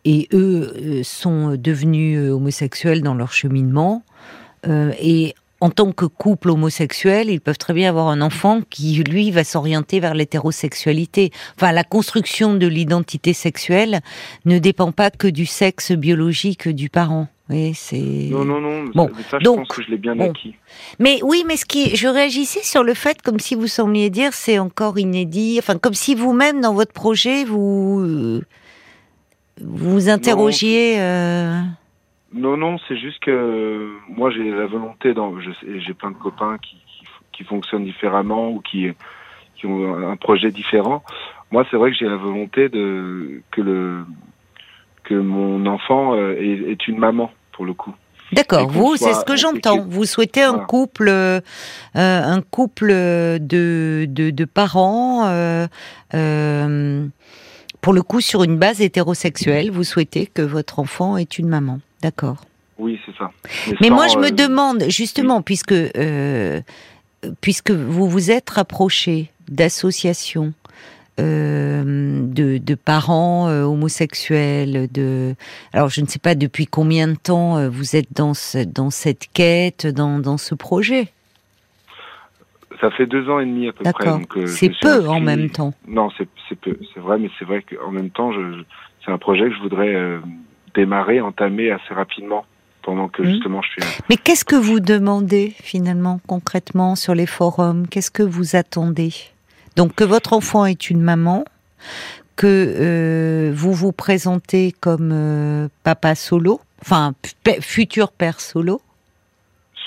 et 0.07 0.28
eux 0.33 1.02
sont 1.02 1.57
devenus 1.57 2.30
homosexuels 2.30 3.02
dans 3.02 3.14
leur 3.14 3.33
cheminement. 3.33 4.04
Et 4.66 5.35
en 5.61 5.71
tant 5.71 5.93
que 5.93 6.07
couple 6.07 6.50
homosexuel, 6.50 7.29
ils 7.31 7.40
peuvent 7.40 7.59
très 7.59 7.75
bien 7.75 7.90
avoir 7.90 8.09
un 8.09 8.21
enfant 8.23 8.61
qui, 8.71 8.95
lui, 9.05 9.31
va 9.31 9.45
s'orienter 9.45 10.00
vers 10.00 10.14
l'hétérosexualité. 10.14 11.31
Enfin, 11.57 11.73
la 11.73 11.85
construction 11.85 12.55
de 12.55 12.67
l'identité 12.67 13.33
sexuelle 13.35 14.00
ne 14.47 14.59
dépend 14.59 14.90
pas 14.93 15.11
que 15.11 15.26
du 15.29 15.45
sexe 15.47 15.93
biologique 15.93 16.69
du 16.69 16.88
parent. 16.88 17.29
Oui, 17.50 17.73
c'est. 17.75 18.29
Non, 18.31 18.45
non, 18.45 18.61
non, 18.61 18.85
Bon, 18.95 19.11
ça, 19.29 19.38
je 19.40 19.45
donc, 19.45 19.59
pense 19.59 19.69
que 19.69 19.83
je 19.83 19.90
l'ai 19.90 19.99
bien 19.99 20.14
bon. 20.14 20.31
acquis. 20.31 20.55
Mais 21.00 21.19
oui, 21.25 21.43
mais 21.47 21.57
ce 21.57 21.64
qui, 21.67 21.97
je 21.97 22.07
réagissais 22.07 22.62
sur 22.62 22.85
le 22.85 22.95
fait 22.95 23.21
comme 23.23 23.40
si 23.40 23.57
vous 23.57 23.67
sembliez 23.67 24.09
dire 24.09 24.33
c'est 24.35 24.59
encore 24.61 24.99
inédit. 25.00 25.57
Enfin, 25.59 25.76
comme 25.76 25.95
si 25.95 26.14
vous-même 26.14 26.61
dans 26.61 26.75
votre 26.75 26.93
projet 26.93 27.45
vous 27.45 28.00
euh, 28.07 28.40
vous 29.61 30.09
interrogiez. 30.09 31.00
euh, 31.00 31.61
Non, 32.32 32.56
non, 32.56 32.76
c'est 32.87 32.96
juste 32.96 33.18
que 33.20 33.90
moi 34.08 34.30
j'ai 34.30 34.50
la 34.50 34.66
volonté, 34.66 35.14
j'ai 35.78 35.94
plein 35.94 36.10
de 36.12 36.16
copains 36.16 36.58
qui, 36.58 36.76
qui, 36.87 37.04
qui 37.32 37.44
fonctionnent 37.44 37.84
différemment 37.84 38.50
ou 38.50 38.60
qui, 38.60 38.88
qui 39.56 39.66
ont 39.66 40.08
un 40.08 40.16
projet 40.16 40.50
différent. 40.50 41.02
Moi, 41.50 41.66
c'est 41.70 41.76
vrai 41.76 41.90
que 41.90 41.96
j'ai 41.96 42.06
la 42.06 42.16
volonté 42.16 42.68
de 42.68 43.42
que 43.50 43.60
le 43.60 44.04
que 45.02 45.14
mon 45.14 45.66
enfant 45.66 46.14
euh, 46.14 46.34
est, 46.38 46.70
est 46.70 46.87
une 46.87 46.99
maman 46.99 47.32
pour 47.52 47.64
le 47.64 47.72
coup. 47.72 47.92
D'accord, 48.32 48.68
vous, 48.68 48.94
c'est 48.96 49.12
ce 49.12 49.25
que 49.25 49.34
j'entends. 49.34 49.80
Vous 49.84 50.04
souhaitez 50.04 50.42
un 50.42 50.50
Voilà. 50.52 50.66
couple, 50.66 51.08
euh, 51.08 51.40
un 51.94 52.40
couple 52.42 52.90
de, 52.92 54.06
de, 54.08 54.30
de 54.30 54.44
parents, 54.44 55.26
euh, 55.26 55.66
euh, 56.14 57.08
pour 57.80 57.92
le 57.92 58.02
coup, 58.02 58.20
sur 58.20 58.44
une 58.44 58.56
base 58.56 58.80
hétérosexuelle. 58.80 59.72
Vous 59.72 59.82
souhaitez 59.82 60.26
que 60.26 60.42
votre 60.42 60.78
enfant 60.78 61.16
ait 61.16 61.25
une 61.25 61.49
maman. 61.49 61.80
D'accord. 62.02 62.45
Oui, 62.80 62.99
c'est 63.04 63.14
ça. 63.16 63.30
Mais 63.80 63.88
sans, 63.88 63.95
moi, 63.95 64.09
je 64.09 64.16
me 64.16 64.28
euh, 64.28 64.30
demande, 64.30 64.85
justement, 64.88 65.42
puisque, 65.42 65.73
euh, 65.73 66.61
puisque 67.40 67.71
vous 67.71 68.09
vous 68.09 68.30
êtes 68.30 68.49
rapproché 68.49 69.30
d'associations 69.49 70.54
euh, 71.19 72.23
de, 72.23 72.75
parents 72.75 73.49
euh, 73.49 73.64
homosexuels. 73.64 74.88
De, 74.90 75.35
alors 75.75 75.90
je 75.90 76.00
ne 76.00 76.07
sais 76.07 76.19
pas 76.19 76.35
depuis 76.35 76.66
combien 76.66 77.09
de 77.09 77.16
temps 77.16 77.69
vous 77.69 77.97
êtes 77.97 78.12
dans 78.14 78.33
dans 78.75 78.90
cette 78.90 79.28
quête, 79.35 79.87
dans, 79.87 80.19
dans 80.19 80.38
ce 80.38 80.54
projet? 80.54 81.09
Ça 82.80 82.90
fait 82.92 83.07
deux 83.07 83.28
ans 83.28 83.40
et 83.40 83.45
demi 83.45 83.69
à 83.69 83.73
peu 83.73 83.85
près. 83.92 84.47
c'est 84.47 84.73
peu 84.80 85.07
en 85.07 85.21
même 85.21 85.50
temps. 85.50 85.75
Non, 85.87 86.09
c'est 86.16 86.59
peu, 86.59 86.78
c'est 86.95 87.00
vrai, 87.00 87.19
mais 87.19 87.28
c'est 87.38 87.45
vrai 87.45 87.62
qu'en 87.62 87.90
même 87.90 88.09
temps, 88.09 88.33
c'est 89.04 89.12
un 89.12 89.19
projet 89.19 89.50
que 89.50 89.54
je 89.54 89.61
voudrais 89.61 89.95
démarrer, 90.75 91.21
entamer 91.21 91.71
assez 91.71 91.95
rapidement 91.95 92.45
pendant 92.83 93.09
que 93.09 93.23
mmh. 93.23 93.27
justement 93.27 93.62
je 93.62 93.71
suis. 93.71 93.83
Mais 94.09 94.17
qu'est-ce 94.17 94.45
que 94.45 94.57
vous 94.57 94.81
demandez 94.81 95.55
finalement 95.62 96.21
concrètement 96.27 96.97
sur 96.97 97.15
les 97.15 97.27
forums? 97.27 97.87
Qu'est-ce 97.89 98.11
que 98.11 98.23
vous 98.23 98.57
attendez? 98.57 99.12
Donc 99.77 99.95
que 99.95 100.05
votre 100.05 100.33
enfant 100.33 100.67
est 100.67 100.91
une 100.91 101.00
maman, 101.00 101.45
que 102.37 102.47
euh, 102.47 103.53
vous 103.55 103.73
vous 103.73 103.93
présentez 103.93 104.73
comme 104.81 105.11
euh, 105.12 105.69
papa 105.85 106.15
solo, 106.15 106.61
enfin 106.81 107.12
futur 107.61 108.12
père 108.12 108.41
solo? 108.41 108.81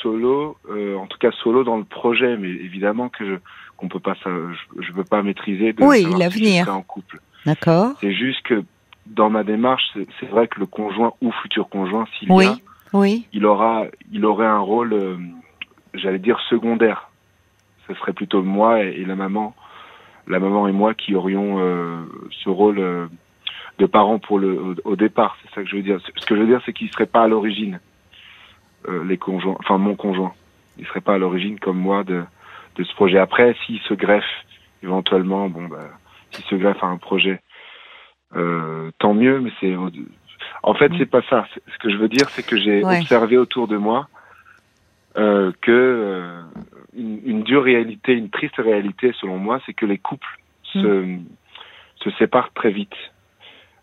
Solo, 0.01 0.57
euh, 0.69 0.95
en 0.95 1.07
tout 1.07 1.17
cas 1.17 1.31
solo 1.43 1.63
dans 1.63 1.77
le 1.77 1.83
projet, 1.83 2.37
mais 2.37 2.49
évidemment 2.49 3.09
que 3.09 3.25
je 3.25 3.35
qu'on 3.77 3.87
peut 3.87 3.99
pas, 3.99 4.13
je, 4.23 4.91
peux 4.93 5.03
pas 5.03 5.23
maîtriser 5.23 5.73
de 5.73 5.83
oui 5.83 6.05
l'avenir 6.17 6.69
en 6.69 6.83
couple. 6.83 7.19
D'accord. 7.45 7.93
C'est 7.99 8.13
juste 8.13 8.41
que 8.43 8.63
dans 9.05 9.29
ma 9.29 9.43
démarche, 9.43 9.83
c'est 10.19 10.29
vrai 10.29 10.47
que 10.47 10.59
le 10.59 10.65
conjoint 10.65 11.13
ou 11.21 11.31
futur 11.31 11.69
conjoint, 11.69 12.05
s'il 12.17 12.31
oui. 12.31 12.45
y 12.45 12.47
a, 12.47 12.55
oui. 12.93 13.27
il 13.33 13.45
aura, 13.45 13.85
il 14.11 14.25
aurait 14.25 14.47
un 14.47 14.59
rôle, 14.59 14.93
euh, 14.93 15.17
j'allais 15.93 16.19
dire 16.19 16.39
secondaire. 16.49 17.09
Ce 17.87 17.93
serait 17.95 18.13
plutôt 18.13 18.41
moi 18.43 18.81
et, 18.81 19.03
la 19.03 19.15
maman, 19.15 19.53
la 20.27 20.39
maman 20.39 20.67
et 20.67 20.71
moi 20.71 20.93
qui 20.93 21.15
aurions 21.15 21.57
euh, 21.59 22.03
ce 22.43 22.49
rôle 22.49 22.79
euh, 22.79 23.07
de 23.77 23.85
parents 23.85 24.19
pour 24.19 24.39
le 24.39 24.75
au, 24.85 24.95
départ. 24.95 25.37
C'est 25.41 25.53
ça 25.53 25.63
que 25.63 25.69
je 25.69 25.75
veux 25.75 25.81
dire. 25.81 25.99
Ce 26.15 26.25
que 26.25 26.35
je 26.35 26.41
veux 26.41 26.47
dire, 26.47 26.61
c'est 26.65 26.73
qu'il 26.73 26.89
serait 26.91 27.05
pas 27.05 27.23
à 27.23 27.27
l'origine 27.27 27.79
les 29.05 29.17
conjoints, 29.17 29.55
enfin 29.59 29.77
mon 29.77 29.95
conjoint. 29.95 30.33
Il 30.77 30.85
serait 30.87 30.99
pas 30.99 31.13
à 31.13 31.17
l'origine 31.17 31.57
comme 31.57 31.77
moi 31.77 32.03
de 32.03 32.23
de 32.75 32.83
ce 32.83 32.93
projet. 32.95 33.17
Après, 33.17 33.55
s'il 33.65 33.79
se 33.81 33.93
greffe 33.93 34.25
éventuellement, 34.83 35.49
bon 35.49 35.67
bah, 35.67 35.89
s'il 36.31 36.45
se 36.45 36.55
greffe 36.55 36.83
à 36.83 36.87
un 36.87 36.97
projet, 36.97 37.39
tant 38.99 39.13
mieux. 39.13 39.39
Mais 39.39 39.51
c'est 39.59 39.75
en 40.63 40.73
fait, 40.73 40.91
c'est 40.97 41.05
pas 41.05 41.21
ça. 41.29 41.45
Ce 41.67 41.77
que 41.79 41.89
je 41.89 41.97
veux 41.97 42.07
dire, 42.07 42.29
c'est 42.29 42.45
que 42.45 42.57
j'ai 42.57 42.83
observé 42.83 43.37
autour 43.37 43.67
de 43.67 43.77
moi 43.77 44.07
euh, 45.17 45.51
que 45.61 45.71
euh, 45.71 46.41
une, 46.95 47.43
dure 47.43 47.63
réalité, 47.63 48.13
une 48.13 48.29
triste 48.29 48.55
réalité, 48.57 49.11
selon 49.19 49.37
moi, 49.37 49.59
c'est 49.65 49.73
que 49.73 49.85
les 49.85 49.97
couples 49.97 50.39
se, 50.63 50.79
mm. 50.79 51.25
se 51.97 52.11
séparent 52.11 52.51
très 52.53 52.71
vite. 52.71 52.95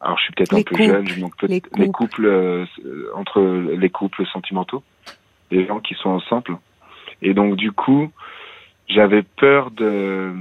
Alors, 0.01 0.17
je 0.19 0.25
suis 0.25 0.33
peut-être 0.33 0.55
un 0.55 0.63
peu 0.63 0.77
jeune, 0.83 1.07
je 1.07 1.21
manque 1.21 1.37
peut-être 1.37 1.69
les 1.77 1.91
couples, 1.91 2.25
euh, 2.25 2.65
entre 3.15 3.43
les 3.43 3.91
couples 3.91 4.25
sentimentaux, 4.27 4.83
les 5.51 5.67
gens 5.67 5.81
qui 5.81 5.95
sont 5.95 6.09
ensemble. 6.09 6.59
Et 7.21 7.35
donc, 7.35 7.57
du 7.57 7.71
coup, 7.71 8.11
j'avais 8.89 9.23
peur 9.23 9.71
de 9.71 10.33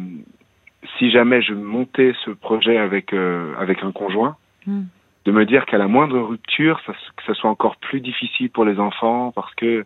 si 0.98 1.12
jamais 1.12 1.41
je 1.41 1.53
montais 1.53 2.13
ce 2.25 2.31
projet 2.31 2.77
avec 2.77 3.13
euh, 3.13 3.53
avec 3.57 3.83
un 3.83 3.91
conjoint. 3.91 4.38
Mm 4.65 4.83
de 5.25 5.31
me 5.31 5.45
dire 5.45 5.65
qu'à 5.65 5.77
la 5.77 5.88
moindre 5.88 6.19
rupture, 6.19 6.79
ça, 6.86 6.93
que 6.93 7.24
ça 7.27 7.33
soit 7.33 7.50
encore 7.50 7.75
plus 7.77 8.01
difficile 8.01 8.50
pour 8.50 8.65
les 8.65 8.79
enfants 8.79 9.31
parce 9.31 9.53
que 9.55 9.86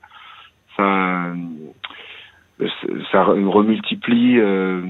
ça, 0.77 1.33
ça 3.11 3.23
remultiplie 3.23 4.39
euh, 4.39 4.81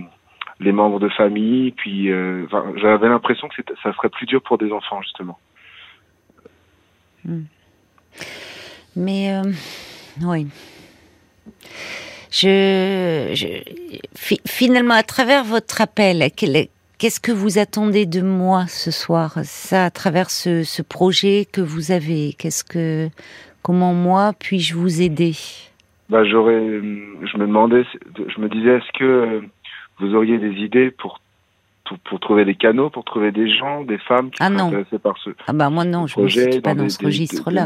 les 0.60 0.72
membres 0.72 1.00
de 1.00 1.10
famille. 1.10 1.72
Puis, 1.72 2.12
euh, 2.12 2.46
j'avais 2.76 3.10
l'impression 3.10 3.48
que 3.48 3.62
ça 3.82 3.94
serait 3.94 4.10
plus 4.10 4.26
dur 4.26 4.42
pour 4.42 4.58
des 4.58 4.72
enfants 4.72 5.02
justement. 5.02 5.40
Hmm. 7.26 7.44
Mais 8.96 9.34
euh, 9.34 9.52
oui. 10.22 10.48
Je, 12.34 13.30
je, 13.36 13.48
finalement, 14.48 14.96
à 14.96 15.04
travers 15.04 15.44
votre 15.44 15.82
appel, 15.82 16.28
Qu'est-ce 16.98 17.20
que 17.20 17.32
vous 17.32 17.60
attendez 17.60 18.06
de 18.06 18.22
moi 18.22 18.66
ce 18.68 18.90
soir? 18.90 19.34
Ça, 19.44 19.86
à 19.86 19.92
travers 19.92 20.30
ce, 20.30 20.82
projet 20.82 21.46
que 21.52 21.62
vous 21.62 21.92
avez, 21.92 22.34
qu'est-ce 22.40 22.64
que, 22.64 23.10
comment 23.62 23.94
moi 23.94 24.32
puis-je 24.40 24.74
vous 24.74 25.02
aider? 25.02 25.34
Bah, 26.10 26.24
j'aurais, 26.24 26.60
je 26.60 27.38
me 27.38 27.46
demandais, 27.46 27.84
je 28.18 28.42
me 28.42 28.48
disais, 28.50 28.78
est-ce 28.78 28.98
que 28.98 29.42
vous 30.00 30.16
auriez 30.16 30.40
des 30.40 30.54
idées 30.64 30.92
pour 30.92 31.20
pour, 32.04 32.20
trouver 32.20 32.46
des 32.46 32.56
canaux, 32.56 32.90
pour 32.90 33.04
trouver 33.04 33.32
des 33.32 33.50
gens, 33.50 33.84
des 33.84 33.98
femmes 33.98 34.30
qui 34.32 34.38
ah 34.42 34.48
sont 34.48 34.68
intéressées 34.68 35.00
par 35.00 35.16
ce 35.24 35.32
ah 35.48 35.54
bah 35.54 35.70
moi 35.70 35.86
non, 35.86 36.08
je 36.08 36.20
ne 36.20 36.28
suis 36.28 36.62
pas 36.62 36.76
dans 36.76 36.90
ce 36.90 37.04
registre-là. 37.04 37.66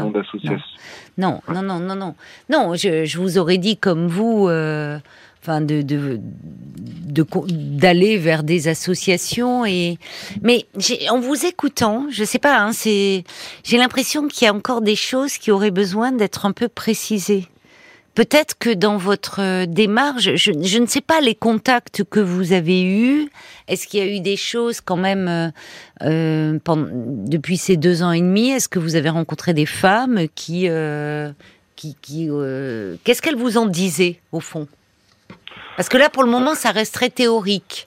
Non. 1.16 1.40
non. 1.48 1.62
non, 1.62 1.80
non, 1.80 1.96
non, 1.96 2.14
non, 2.48 2.74
je, 2.74 3.18
vous 3.18 3.38
aurais 3.38 3.58
dit 3.58 3.76
comme 3.76 4.06
vous, 4.06 4.48
euh, 4.48 4.98
enfin 5.42 5.60
de 5.60 5.82
d'aller 7.48 8.16
vers 8.16 8.42
des 8.42 8.68
associations 8.68 9.64
et 9.64 9.98
mais 10.42 10.66
en 11.10 11.20
vous 11.20 11.46
écoutant, 11.46 12.06
je 12.10 12.24
sais 12.24 12.38
pas, 12.38 12.58
hein, 12.58 12.72
c'est 12.72 13.24
j'ai 13.64 13.78
l'impression 13.78 14.28
qu'il 14.28 14.46
y 14.46 14.48
a 14.48 14.54
encore 14.54 14.82
des 14.82 14.96
choses 14.96 15.38
qui 15.38 15.50
auraient 15.50 15.70
besoin 15.70 16.12
d'être 16.12 16.46
un 16.46 16.52
peu 16.52 16.68
précisées. 16.68 17.46
Peut-être 18.18 18.58
que 18.58 18.74
dans 18.74 18.96
votre 18.96 19.64
démarche, 19.66 20.34
je, 20.34 20.78
ne 20.80 20.86
sais 20.86 21.00
pas 21.00 21.20
les 21.20 21.36
contacts 21.36 22.02
que 22.02 22.18
vous 22.18 22.52
avez 22.52 22.82
eus. 22.82 23.30
Est-ce 23.68 23.86
qu'il 23.86 24.00
y 24.00 24.02
a 24.02 24.12
eu 24.12 24.18
des 24.18 24.36
choses 24.36 24.80
quand 24.80 24.96
même 24.96 25.28
euh, 25.28 25.50
euh 26.02 26.58
depuis 27.28 27.56
ces 27.56 27.76
deux 27.76 28.02
ans 28.02 28.10
et 28.10 28.20
demi? 28.20 28.50
Est-ce 28.50 28.68
que 28.68 28.80
vous 28.80 28.96
avez 28.96 29.08
rencontré 29.08 29.54
des 29.54 29.66
femmes 29.66 30.26
qui, 30.34 30.68
euh, 30.68 31.30
qui, 31.76 31.96
qui 32.02 32.26
euh, 32.28 32.96
qu'est-ce 33.04 33.22
qu'elles 33.22 33.36
vous 33.36 33.56
en 33.56 33.66
disaient 33.66 34.18
au 34.32 34.40
fond? 34.40 34.66
Parce 35.76 35.88
que 35.88 35.96
là, 35.96 36.10
pour 36.10 36.24
le 36.24 36.30
moment, 36.30 36.56
ça 36.56 36.72
reste 36.72 36.94
très 36.94 37.10
théorique. 37.10 37.86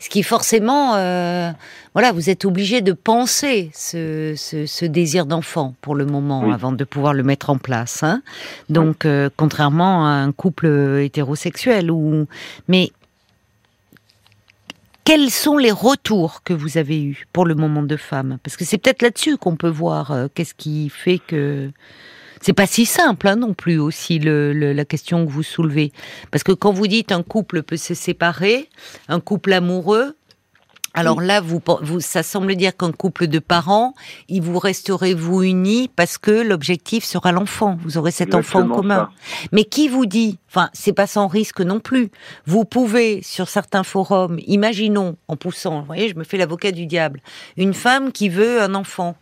Ce 0.00 0.08
qui 0.08 0.22
forcément, 0.22 0.94
euh, 0.94 1.50
voilà, 1.92 2.12
vous 2.12 2.30
êtes 2.30 2.44
obligé 2.44 2.80
de 2.82 2.92
penser 2.92 3.70
ce, 3.74 4.84
désir 4.86 5.26
d'enfant 5.26 5.74
pour 5.80 5.94
le 5.94 6.06
moment 6.06 6.52
avant 6.52 6.72
de 6.72 6.84
pouvoir 6.84 7.14
le 7.14 7.22
mettre 7.22 7.50
en 7.50 7.58
place. 7.58 8.02
Hein. 8.02 8.22
Donc, 8.68 9.04
euh, 9.04 9.28
contrairement 9.36 10.06
à 10.06 10.10
un 10.10 10.32
couple 10.32 11.00
hétérosexuel, 11.02 11.90
ou 11.90 12.26
mais 12.68 12.92
quels 15.08 15.30
sont 15.30 15.56
les 15.56 15.72
retours 15.72 16.42
que 16.44 16.52
vous 16.52 16.76
avez 16.76 17.02
eus 17.02 17.26
pour 17.32 17.46
le 17.46 17.54
moment 17.54 17.82
de 17.82 17.96
femme? 17.96 18.36
Parce 18.42 18.58
que 18.58 18.66
c'est 18.66 18.76
peut-être 18.76 19.00
là-dessus 19.00 19.38
qu'on 19.38 19.56
peut 19.56 19.70
voir 19.70 20.10
euh, 20.10 20.26
qu'est-ce 20.34 20.52
qui 20.52 20.90
fait 20.90 21.18
que 21.18 21.70
c'est 22.40 22.52
pas 22.52 22.66
si 22.66 22.86
simple 22.86 23.28
hein, 23.28 23.36
non 23.36 23.54
plus 23.54 23.78
aussi 23.78 24.18
le, 24.18 24.52
la 24.52 24.84
question 24.84 25.26
que 25.26 25.30
vous 25.30 25.42
soulevez. 25.42 25.92
Parce 26.30 26.44
que 26.44 26.52
quand 26.52 26.72
vous 26.72 26.86
dites 26.86 27.12
un 27.12 27.22
couple 27.22 27.62
peut 27.62 27.76
se 27.76 27.94
séparer, 27.94 28.68
un 29.08 29.20
couple 29.20 29.52
amoureux, 29.52 30.14
alors 30.94 31.20
là, 31.20 31.40
vous, 31.40 31.60
vous, 31.82 32.00
ça 32.00 32.24
semble 32.24 32.56
dire 32.56 32.76
qu'un 32.76 32.90
couple 32.90 33.28
de 33.28 33.38
parents, 33.38 33.94
il 34.28 34.42
vous 34.42 34.58
resterez 34.58 35.14
vous 35.14 35.44
unis 35.44 35.88
parce 35.94 36.18
que 36.18 36.30
l'objectif 36.30 37.04
sera 37.04 37.30
l'enfant. 37.30 37.78
Vous 37.82 37.98
aurez 37.98 38.10
cet 38.10 38.34
enfant 38.34 38.62
en 38.62 38.68
commun. 38.68 39.10
Mais 39.52 39.64
qui 39.64 39.88
vous 39.88 40.06
dit, 40.06 40.38
enfin, 40.48 40.70
c'est 40.72 40.92
pas 40.92 41.06
sans 41.06 41.28
risque 41.28 41.60
non 41.60 41.78
plus. 41.78 42.10
Vous 42.46 42.64
pouvez, 42.64 43.22
sur 43.22 43.48
certains 43.48 43.84
forums, 43.84 44.40
imaginons, 44.46 45.16
en 45.28 45.36
poussant, 45.36 45.80
vous 45.80 45.86
voyez, 45.86 46.08
je 46.08 46.16
me 46.16 46.24
fais 46.24 46.36
l'avocat 46.36 46.72
du 46.72 46.86
diable, 46.86 47.20
une 47.56 47.74
femme 47.74 48.10
qui 48.10 48.28
veut 48.28 48.60
un 48.60 48.74
enfant, 48.74 49.14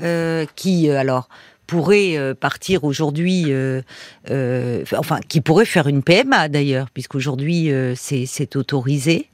euh, 0.00 0.46
qui, 0.56 0.88
euh, 0.88 0.98
alors, 0.98 1.28
pourrait 1.70 2.18
euh, 2.18 2.34
partir 2.34 2.82
aujourd'hui, 2.82 3.44
euh, 3.48 3.80
euh, 4.28 4.82
enfin, 4.96 5.20
qui 5.28 5.40
pourrait 5.40 5.64
faire 5.64 5.86
une 5.86 6.02
PMA 6.02 6.48
d'ailleurs, 6.48 6.90
puisqu'aujourd'hui 6.90 7.70
c'est 7.94 8.56
autorisé, 8.56 9.28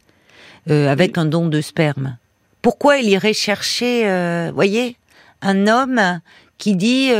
avec 0.69 1.17
un 1.17 1.25
don 1.25 1.47
de 1.47 1.61
sperme. 1.61 2.19
Pourquoi 2.61 2.99
il 2.99 3.09
irait 3.09 3.33
chercher, 3.33 4.51
voyez, 4.53 4.97
un 5.41 5.67
homme 5.67 6.21
qui 6.59 6.77
dit 6.77 7.11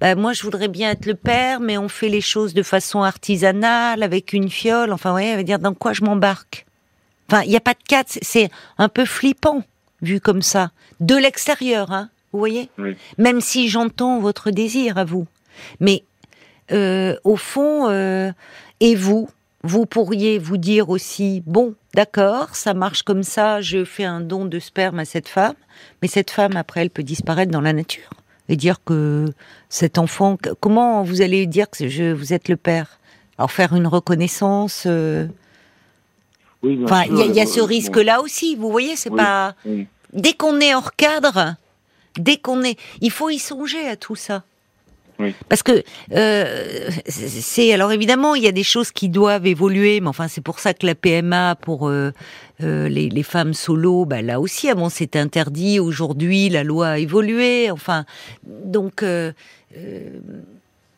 bah, 0.00 0.14
moi 0.14 0.32
je 0.32 0.42
voudrais 0.42 0.68
bien 0.68 0.90
être 0.90 1.06
le 1.06 1.14
père 1.14 1.60
mais 1.60 1.78
on 1.78 1.88
fait 1.88 2.08
les 2.08 2.20
choses 2.20 2.52
de 2.52 2.62
façon 2.62 3.02
artisanale 3.02 4.02
avec 4.02 4.32
une 4.32 4.50
fiole 4.50 4.92
enfin 4.92 5.10
vous 5.10 5.14
voyez 5.14 5.30
elle 5.30 5.38
veut 5.38 5.44
dire 5.44 5.60
dans 5.60 5.74
quoi 5.74 5.92
je 5.92 6.02
m'embarque? 6.02 6.66
Enfin 7.30 7.42
il 7.44 7.50
n'y 7.50 7.56
a 7.56 7.60
pas 7.60 7.74
de 7.74 7.82
cas 7.88 8.02
c'est 8.06 8.50
un 8.78 8.88
peu 8.88 9.04
flippant 9.04 9.62
vu 10.02 10.20
comme 10.20 10.42
ça. 10.42 10.70
De 11.00 11.14
l'extérieur 11.14 11.92
hein 11.92 12.10
vous 12.32 12.38
voyez 12.38 12.68
Même 13.18 13.40
si 13.40 13.68
j'entends 13.68 14.20
votre 14.20 14.50
désir 14.50 14.98
à 14.98 15.04
vous. 15.04 15.26
Mais 15.80 16.04
euh, 16.72 17.16
au 17.24 17.36
fond, 17.36 17.88
euh, 17.88 18.30
et 18.80 18.94
vous 18.94 19.28
vous 19.62 19.86
pourriez 19.86 20.38
vous 20.38 20.58
dire 20.58 20.90
aussi, 20.90 21.42
bon, 21.46 21.74
d'accord, 21.94 22.54
ça 22.54 22.72
marche 22.74 23.02
comme 23.02 23.22
ça, 23.24 23.60
je 23.60 23.84
fais 23.84 24.04
un 24.04 24.20
don 24.20 24.44
de 24.44 24.58
sperme 24.60 24.98
à 25.00 25.04
cette 25.04 25.28
femme, 25.28 25.54
mais 26.02 26.08
cette 26.08 26.30
femme, 26.30 26.56
après, 26.56 26.82
elle 26.82 26.90
peut 26.90 27.02
disparaître 27.02 27.50
dans 27.50 27.60
la 27.62 27.72
nature. 27.72 28.10
Et 28.48 28.54
dire 28.54 28.76
que 28.84 29.24
cet 29.68 29.98
enfant, 29.98 30.38
comment 30.60 31.02
vous 31.02 31.20
allez 31.20 31.46
dire 31.46 31.68
que 31.68 31.88
je, 31.88 32.12
vous 32.12 32.32
êtes 32.32 32.48
le 32.48 32.56
père? 32.56 33.00
Alors 33.38 33.50
faire 33.50 33.74
une 33.74 33.88
reconnaissance 33.88 34.84
euh, 34.86 35.26
Oui, 36.62 36.78
Enfin, 36.84 37.02
il 37.10 37.16
y, 37.18 37.22
a- 37.22 37.26
il 37.26 37.34
y 37.34 37.40
a 37.40 37.46
ce 37.46 37.60
risque-là 37.60 38.20
aussi. 38.22 38.54
Vous 38.54 38.70
voyez, 38.70 38.94
c'est 38.94 39.10
Oui, 39.10 39.16
pas 39.16 39.54
oui. 39.64 39.88
dès 40.12 40.32
qu'on 40.32 40.60
est 40.60 40.74
hors 40.76 40.94
cadre, 40.94 41.56
dès 42.18 42.36
qu'on 42.36 42.62
est, 42.62 42.78
il 43.00 43.10
faut 43.10 43.30
y 43.30 43.38
songer 43.38 43.86
à 43.88 43.96
tout 43.96 44.16
ça. 44.16 44.44
Oui. 45.18 45.34
Parce 45.48 45.62
que 45.62 45.82
euh, 46.12 46.90
c'est 47.06 47.72
alors 47.72 47.90
évidemment 47.90 48.34
il 48.34 48.42
y 48.42 48.48
a 48.48 48.52
des 48.52 48.62
choses 48.62 48.90
qui 48.90 49.08
doivent 49.08 49.46
évoluer, 49.46 50.00
mais 50.00 50.08
enfin 50.08 50.28
c'est 50.28 50.42
pour 50.42 50.58
ça 50.58 50.74
que 50.74 50.84
la 50.84 50.94
PMA 50.94 51.54
pour 51.54 51.88
euh, 51.88 52.10
euh, 52.62 52.86
les, 52.88 53.08
les 53.08 53.22
femmes 53.22 53.54
solo, 53.54 54.04
bah, 54.04 54.20
là 54.20 54.40
aussi 54.40 54.68
avant 54.68 54.90
c'était 54.90 55.18
interdit. 55.18 55.80
Aujourd'hui 55.80 56.50
la 56.50 56.64
loi 56.64 56.88
a 56.88 56.98
évolué. 56.98 57.70
Enfin 57.70 58.04
donc 58.46 59.02
euh, 59.02 59.32
euh, 59.78 60.10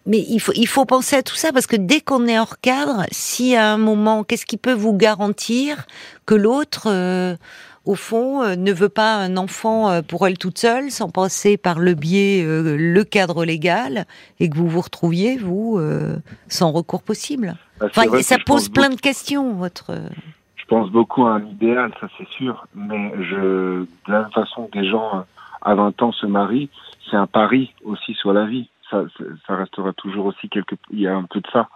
mais 0.08 0.24
il 0.26 0.40
faut, 0.40 0.52
il 0.56 0.66
faut 0.66 0.86
penser 0.86 1.16
à 1.16 1.22
tout 1.22 1.36
ça 1.36 1.52
parce 1.52 1.66
que 1.66 1.76
dès 1.76 2.00
qu'on 2.00 2.26
est 2.26 2.38
hors 2.38 2.60
cadre, 2.60 3.04
si 3.12 3.54
à 3.54 3.70
un 3.70 3.76
moment, 3.76 4.24
qu'est-ce 4.24 4.46
qui 4.46 4.56
peut 4.56 4.72
vous 4.72 4.94
garantir 4.94 5.86
que 6.24 6.34
l'autre, 6.34 6.84
euh, 6.86 7.36
au 7.88 7.94
fond, 7.94 8.42
euh, 8.42 8.54
ne 8.54 8.70
veut 8.72 8.90
pas 8.90 9.14
un 9.16 9.38
enfant 9.38 9.88
euh, 9.90 10.02
pour 10.02 10.26
elle 10.26 10.36
toute 10.36 10.58
seule, 10.58 10.90
sans 10.90 11.08
passer 11.08 11.56
par 11.56 11.78
le 11.78 11.94
biais, 11.94 12.44
euh, 12.44 12.76
le 12.78 13.02
cadre 13.04 13.44
légal, 13.46 14.04
et 14.40 14.50
que 14.50 14.56
vous 14.58 14.68
vous 14.68 14.82
retrouviez, 14.82 15.38
vous, 15.38 15.78
euh, 15.78 16.16
sans 16.48 16.70
recours 16.70 17.02
possible 17.02 17.54
Bah, 17.80 17.86
Enfin, 17.88 18.02
ça 18.22 18.36
pose 18.44 18.68
plein 18.68 18.84
beaucoup- 18.90 18.96
de 18.96 19.00
questions, 19.00 19.54
votre... 19.54 19.94
Je 20.56 20.64
pense 20.66 20.90
beaucoup 20.90 21.24
à 21.24 21.30
un 21.36 21.44
idéal, 21.46 21.90
ça 21.98 22.08
c'est 22.18 22.28
sûr, 22.28 22.66
mais 22.74 23.10
je, 23.22 23.80
de 23.80 23.86
la 24.08 24.20
même 24.24 24.32
façon 24.32 24.66
que 24.70 24.78
des 24.78 24.86
gens 24.90 25.24
à 25.62 25.74
20 25.74 26.02
ans 26.02 26.12
se 26.12 26.26
marient, 26.26 26.68
c'est 27.10 27.16
un 27.16 27.26
pari 27.26 27.72
aussi 27.84 28.12
sur 28.12 28.34
la 28.34 28.44
vie. 28.44 28.68
Ça, 28.90 29.04
ça- 29.16 29.24
ça 29.46 29.56
restera 29.56 29.94
toujours 29.94 30.26
aussi 30.26 30.50
quelque, 30.50 30.74
il 30.90 31.00
y 31.00 31.06
a 31.08 31.16
un 31.16 31.22
peu 31.24 31.40
de 31.40 31.46
ça, 31.54 31.70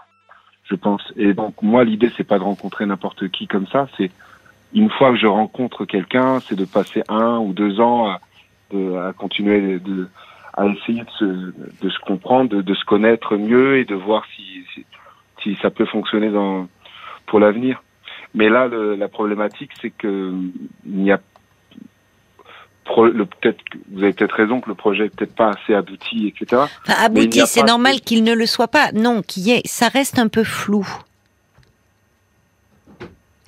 je 0.65 0.75
pense. 0.75 1.01
Et 1.17 1.33
donc 1.33 1.55
moi, 1.63 1.85
l'idée 1.85 2.13
c'est 2.19 2.25
pas 2.33 2.39
de 2.39 2.45
rencontrer 2.45 2.85
n'importe 2.85 3.29
qui 3.31 3.47
comme 3.47 3.67
ça, 3.69 3.89
c'est 3.97 4.11
une 4.75 4.91
fois 4.91 5.11
que 5.11 5.17
je 5.19 5.27
rencontre 5.27 5.85
quelqu'un, 5.85 6.41
c'est 6.41 6.55
de 6.57 6.65
passer 6.65 7.03
un 7.09 7.39
ou 7.39 7.53
deux 7.53 7.81
ans 7.81 8.07
à, 8.11 8.21
de- 8.73 8.97
à 8.97 9.13
continuer 9.13 9.79
de, 9.79 10.09
à 10.55 10.67
essayer 10.67 11.03
de 11.03 11.11
se, 11.19 11.25
de 11.25 11.91
se 11.91 11.99
comprendre, 12.01 12.51
de, 12.51 12.63
de 12.63 12.75
se 12.75 12.85
connaître 12.85 13.37
mieux 13.37 13.79
et 13.79 13.85
de 13.85 13.95
voir 13.95 14.25
si, 14.35 14.65
si, 14.75 14.85
si 15.43 15.59
ça 15.63 15.71
peut 15.71 15.87
fonctionner 15.87 16.31
dans, 16.31 16.69
pour 17.27 17.39
l'avenir. 17.41 17.83
Mais 18.35 18.49
là, 18.49 18.67
le- 18.67 18.95
la 18.95 19.09
problématique, 19.09 19.71
c'est 19.81 19.91
que 19.91 20.33
il 20.87 20.97
n'y 20.97 21.13
a 21.13 21.21
peut-être 22.85 23.61
vous 23.91 24.03
avez 24.03 24.13
peut-être 24.13 24.35
raison 24.35 24.61
que 24.61 24.69
le 24.69 24.75
projet 24.75 25.07
est 25.07 25.17
peut-être 25.17 25.35
pas 25.35 25.51
assez 25.51 25.75
abouti, 25.75 26.27
etc. 26.27 26.63
Enfin, 26.87 27.05
abouti, 27.05 27.39
c'est 27.47 27.61
normal 27.65 28.01
qu'il 28.01 28.25
ne 28.25 28.35
le 28.35 28.47
soit 28.47 28.69
pas. 28.69 28.91
Non, 28.93 29.23
y 29.37 29.61
ça 29.67 29.89
reste 29.89 30.19
un 30.19 30.29
peu 30.29 30.45
flou. 30.45 30.87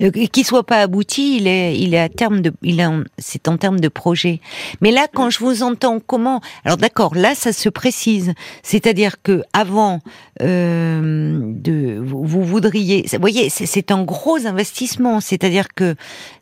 Euh, 0.01 0.11
Qu'il 0.11 0.45
soit 0.45 0.65
pas 0.65 0.81
abouti, 0.81 1.37
il 1.37 1.47
est, 1.47 1.77
il 1.79 1.93
est 1.93 1.99
à 1.99 2.09
terme 2.09 2.41
de, 2.41 2.51
il 2.61 2.85
c'est 3.17 3.47
en 3.47 3.57
termes 3.57 3.79
de 3.79 3.87
projet. 3.87 4.41
Mais 4.81 4.91
là, 4.91 5.07
quand 5.13 5.29
je 5.29 5.39
vous 5.39 5.63
entends, 5.63 5.99
comment 6.05 6.41
Alors 6.65 6.77
d'accord, 6.77 7.15
là, 7.15 7.33
ça 7.35 7.53
se 7.53 7.69
précise. 7.69 8.33
C'est-à-dire 8.63 9.21
que 9.21 9.41
avant 9.53 10.01
euh, 10.41 11.39
de, 11.41 11.97
vous, 11.99 12.43
voudriez, 12.43 13.05
vous 13.11 13.19
voyez, 13.19 13.49
c'est- 13.49 13.65
c'est 13.65 13.91
un 13.91 14.03
gros 14.03 14.45
investissement. 14.45 15.19
C'est-à-dire 15.21 15.67
que 15.73 15.95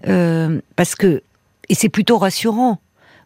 euh, 0.07 0.59
parce 0.75 0.95
que 0.95 1.21
et 1.69 1.75
c'est 1.75 1.89
plutôt 1.89 2.17
rassurant. 2.17 2.79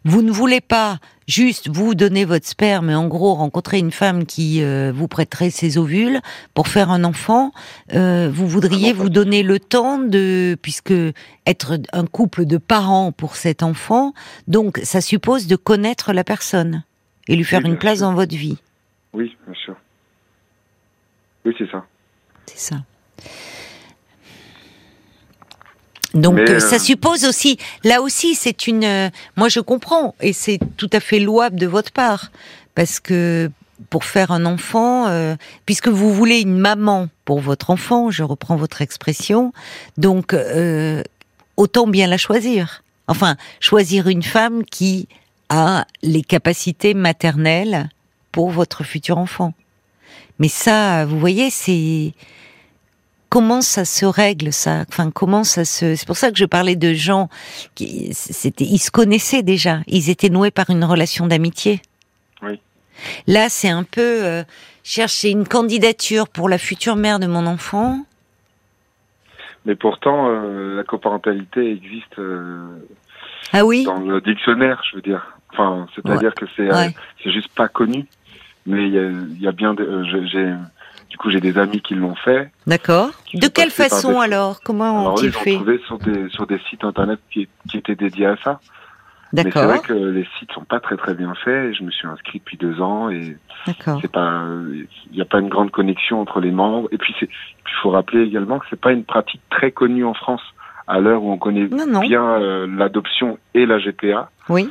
Vous 0.04 0.22
ne 0.22 0.30
voulez 0.30 0.60
pas 0.60 0.98
juste 1.26 1.68
vous 1.68 1.94
donner 1.94 2.24
votre 2.24 2.46
sperme 2.46 2.90
et 2.90 2.94
en 2.94 3.06
gros 3.06 3.34
rencontrer 3.34 3.78
une 3.78 3.90
femme 3.90 4.24
qui 4.24 4.62
euh, 4.62 4.92
vous 4.94 5.08
prêterait 5.08 5.50
ses 5.50 5.76
ovules 5.76 6.20
pour 6.54 6.68
faire 6.68 6.90
un 6.90 7.04
enfant. 7.04 7.52
Euh, 7.92 8.30
vous 8.32 8.48
voudriez 8.48 8.92
vous 8.92 9.10
donner 9.10 9.42
le 9.42 9.60
temps 9.60 9.98
de, 9.98 10.56
puisque 10.62 10.94
être 11.46 11.78
un 11.92 12.06
couple 12.06 12.46
de 12.46 12.56
parents 12.56 13.12
pour 13.12 13.36
cet 13.36 13.62
enfant, 13.62 14.14
donc 14.46 14.80
ça 14.82 15.00
suppose 15.00 15.46
de 15.46 15.56
connaître 15.56 16.12
la 16.12 16.24
personne 16.24 16.82
et 17.28 17.36
lui 17.36 17.44
faire 17.44 17.60
Oui, 17.62 17.70
une 17.70 17.78
place 17.78 17.98
sûr. 17.98 18.06
dans 18.08 18.14
votre 18.14 18.34
vie. 18.34 18.56
Oui, 19.12 19.36
bien 19.46 19.54
sûr. 19.64 19.76
Oui, 21.44 21.54
c'est 21.58 21.70
ça. 21.70 21.84
C'est 22.46 22.58
ça. 22.58 22.76
Donc 26.20 26.34
Mais, 26.34 26.50
euh, 26.50 26.60
ça 26.60 26.76
euh, 26.76 26.78
suppose 26.78 27.24
aussi, 27.24 27.58
là 27.84 28.02
aussi 28.02 28.34
c'est 28.34 28.66
une, 28.66 28.84
euh, 28.84 29.10
moi 29.36 29.48
je 29.48 29.60
comprends 29.60 30.14
et 30.20 30.32
c'est 30.32 30.58
tout 30.76 30.90
à 30.92 31.00
fait 31.00 31.18
louable 31.18 31.58
de 31.58 31.66
votre 31.66 31.92
part 31.92 32.30
parce 32.74 33.00
que 33.00 33.50
pour 33.90 34.04
faire 34.04 34.32
un 34.32 34.44
enfant, 34.44 35.06
euh, 35.08 35.36
puisque 35.66 35.88
vous 35.88 36.12
voulez 36.12 36.40
une 36.40 36.58
maman 36.58 37.08
pour 37.24 37.40
votre 37.40 37.70
enfant, 37.70 38.10
je 38.10 38.22
reprends 38.22 38.56
votre 38.56 38.82
expression, 38.82 39.52
donc 39.96 40.34
euh, 40.34 41.02
autant 41.56 41.86
bien 41.86 42.06
la 42.06 42.16
choisir. 42.16 42.82
Enfin, 43.06 43.36
choisir 43.60 44.08
une 44.08 44.22
femme 44.22 44.64
qui 44.64 45.08
a 45.48 45.86
les 46.02 46.22
capacités 46.22 46.92
maternelles 46.92 47.88
pour 48.32 48.50
votre 48.50 48.84
futur 48.84 49.18
enfant. 49.18 49.54
Mais 50.38 50.48
ça, 50.48 51.06
vous 51.06 51.18
voyez, 51.18 51.50
c'est 51.50 52.12
comment 53.28 53.60
ça 53.60 53.84
se 53.84 54.04
règle 54.06 54.52
ça? 54.52 54.84
Enfin, 54.88 55.10
comment 55.10 55.44
ça 55.44 55.64
se 55.64 55.94
C'est 55.96 56.06
pour 56.06 56.16
ça 56.16 56.30
que 56.30 56.38
je 56.38 56.44
parlais 56.44 56.76
de 56.76 56.92
gens 56.94 57.28
qui 57.74 58.12
c'était 58.12 58.64
ils 58.64 58.78
se 58.78 58.90
connaissaient 58.90 59.42
déjà, 59.42 59.80
ils 59.86 60.10
étaient 60.10 60.30
noués 60.30 60.50
par 60.50 60.70
une 60.70 60.84
relation 60.84 61.26
d'amitié. 61.26 61.80
Oui. 62.42 62.60
Là, 63.26 63.48
c'est 63.48 63.68
un 63.68 63.84
peu 63.84 64.24
euh, 64.24 64.42
chercher 64.82 65.30
une 65.30 65.46
candidature 65.46 66.28
pour 66.28 66.48
la 66.48 66.58
future 66.58 66.96
mère 66.96 67.18
de 67.20 67.26
mon 67.26 67.46
enfant. 67.46 67.98
Mais 69.66 69.74
pourtant, 69.74 70.28
euh, 70.28 70.76
la 70.76 70.84
coparentalité 70.84 71.70
existe 71.72 72.18
euh, 72.18 72.66
Ah 73.52 73.64
oui? 73.64 73.84
dans 73.84 73.98
le 74.00 74.20
dictionnaire, 74.20 74.82
je 74.90 74.96
veux 74.96 75.02
dire. 75.02 75.24
Enfin, 75.52 75.86
c'est-à-dire 75.94 76.34
que 76.34 76.46
c'est 76.56 76.70
Ouais. 76.72 76.94
c'est 77.22 77.32
juste 77.32 77.48
pas 77.54 77.68
connu. 77.68 78.06
Mais 78.66 78.86
il 78.86 78.94
y 78.94 78.98
a, 78.98 79.10
y 79.40 79.48
a 79.48 79.52
bien, 79.52 79.74
j'ai- 80.30 80.54
coup, 81.18 81.30
j'ai 81.30 81.40
des 81.40 81.58
amis 81.58 81.80
qui 81.82 81.94
l'ont 81.94 82.14
fait. 82.14 82.50
D'accord. 82.66 83.10
De 83.34 83.48
quelle 83.48 83.70
façon 83.70 84.12
des- 84.12 84.24
alors? 84.24 84.60
Comment 84.64 85.12
ont-ils 85.12 85.26
ils 85.26 85.36
ont 85.36 85.40
fait 85.40 85.54
trouvé 85.56 85.78
sur 85.86 85.98
des 85.98 86.28
sur 86.30 86.46
des 86.46 86.58
sites 86.70 86.84
internet 86.84 87.18
qui, 87.30 87.48
qui 87.70 87.76
étaient 87.76 87.94
dédiés 87.96 88.26
à 88.26 88.36
ça. 88.42 88.60
Mais 89.34 89.42
c'est 89.42 89.62
vrai 89.62 89.80
que 89.80 89.92
les 89.92 90.26
sites 90.38 90.50
sont 90.52 90.64
pas 90.64 90.80
très 90.80 90.96
très 90.96 91.12
bien 91.12 91.34
faits. 91.44 91.74
Je 91.74 91.82
me 91.84 91.90
suis 91.90 92.08
inscrit 92.08 92.38
depuis 92.38 92.56
deux 92.56 92.80
ans 92.80 93.10
et 93.10 93.36
c'est 93.66 94.10
pas, 94.10 94.44
il 94.72 94.86
n'y 95.12 95.20
a 95.20 95.26
pas 95.26 95.40
une 95.40 95.50
grande 95.50 95.70
connexion 95.70 96.18
entre 96.22 96.40
les 96.40 96.50
membres. 96.50 96.88
Et 96.92 96.96
puis 96.96 97.14
il 97.20 97.28
faut 97.82 97.90
rappeler 97.90 98.22
également 98.22 98.58
que 98.58 98.64
c'est 98.70 98.80
pas 98.80 98.92
une 98.92 99.04
pratique 99.04 99.42
très 99.50 99.70
connue 99.70 100.06
en 100.06 100.14
France. 100.14 100.40
À 100.86 101.00
l'heure 101.00 101.22
où 101.22 101.30
on 101.30 101.36
connaît 101.36 101.68
Non, 101.68 101.84
non. 101.86 102.00
bien 102.00 102.24
euh, 102.24 102.66
l'adoption 102.66 103.38
et 103.52 103.66
la 103.66 103.78
GPA, 103.78 104.30
Oui. 104.48 104.70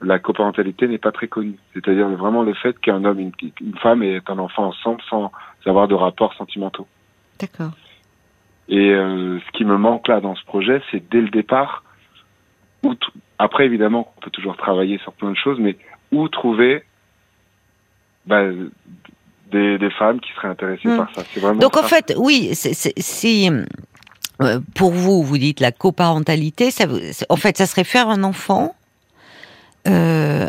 la 0.00 0.18
coparentalité 0.18 0.88
n'est 0.88 0.96
pas 0.96 1.12
très 1.12 1.28
connue. 1.28 1.58
C'est-à-dire 1.74 2.08
vraiment 2.08 2.42
le 2.42 2.54
fait 2.54 2.78
qu'un 2.80 3.04
homme 3.04 3.20
et 3.20 3.24
une, 3.24 3.32
une 3.60 3.76
femme 3.76 4.02
aient 4.02 4.22
un 4.28 4.38
enfant 4.38 4.68
ensemble 4.68 5.02
sans 5.10 5.30
avoir 5.68 5.88
de 5.88 5.94
rapports 5.94 6.34
sentimentaux. 6.34 6.86
D'accord. 7.38 7.72
Et 8.68 8.90
euh, 8.90 9.38
ce 9.46 9.52
qui 9.52 9.64
me 9.64 9.76
manque 9.78 10.08
là 10.08 10.20
dans 10.20 10.34
ce 10.34 10.44
projet, 10.44 10.82
c'est 10.90 11.08
dès 11.10 11.20
le 11.20 11.30
départ, 11.30 11.84
où 12.82 12.94
après 13.38 13.64
évidemment 13.64 14.12
on 14.16 14.20
peut 14.20 14.30
toujours 14.30 14.56
travailler 14.56 14.98
sur 14.98 15.12
plein 15.12 15.30
de 15.30 15.36
choses, 15.36 15.58
mais 15.58 15.76
où 16.12 16.28
trouver 16.28 16.84
bah, 18.26 18.42
des, 19.50 19.78
des 19.78 19.90
femmes 19.90 20.20
qui 20.20 20.30
seraient 20.32 20.48
intéressées 20.48 20.88
Hmm. 20.88 20.98
par 20.98 21.14
ça. 21.14 21.22
C'est 21.32 21.40
vraiment 21.40 21.60
Donc 21.60 21.76
en 21.76 21.82
fait, 21.82 22.14
oui, 22.18 22.50
si 22.54 23.50
euh, 24.42 24.60
pour 24.74 24.92
vous, 24.92 25.22
vous 25.22 25.38
dites 25.38 25.60
la 25.60 25.72
coparentalité, 25.72 26.70
ça, 26.70 26.84
en 27.28 27.36
fait, 27.36 27.56
ça 27.56 27.66
serait 27.66 27.84
faire 27.84 28.08
un 28.08 28.22
enfant, 28.22 28.74
euh, 29.86 30.46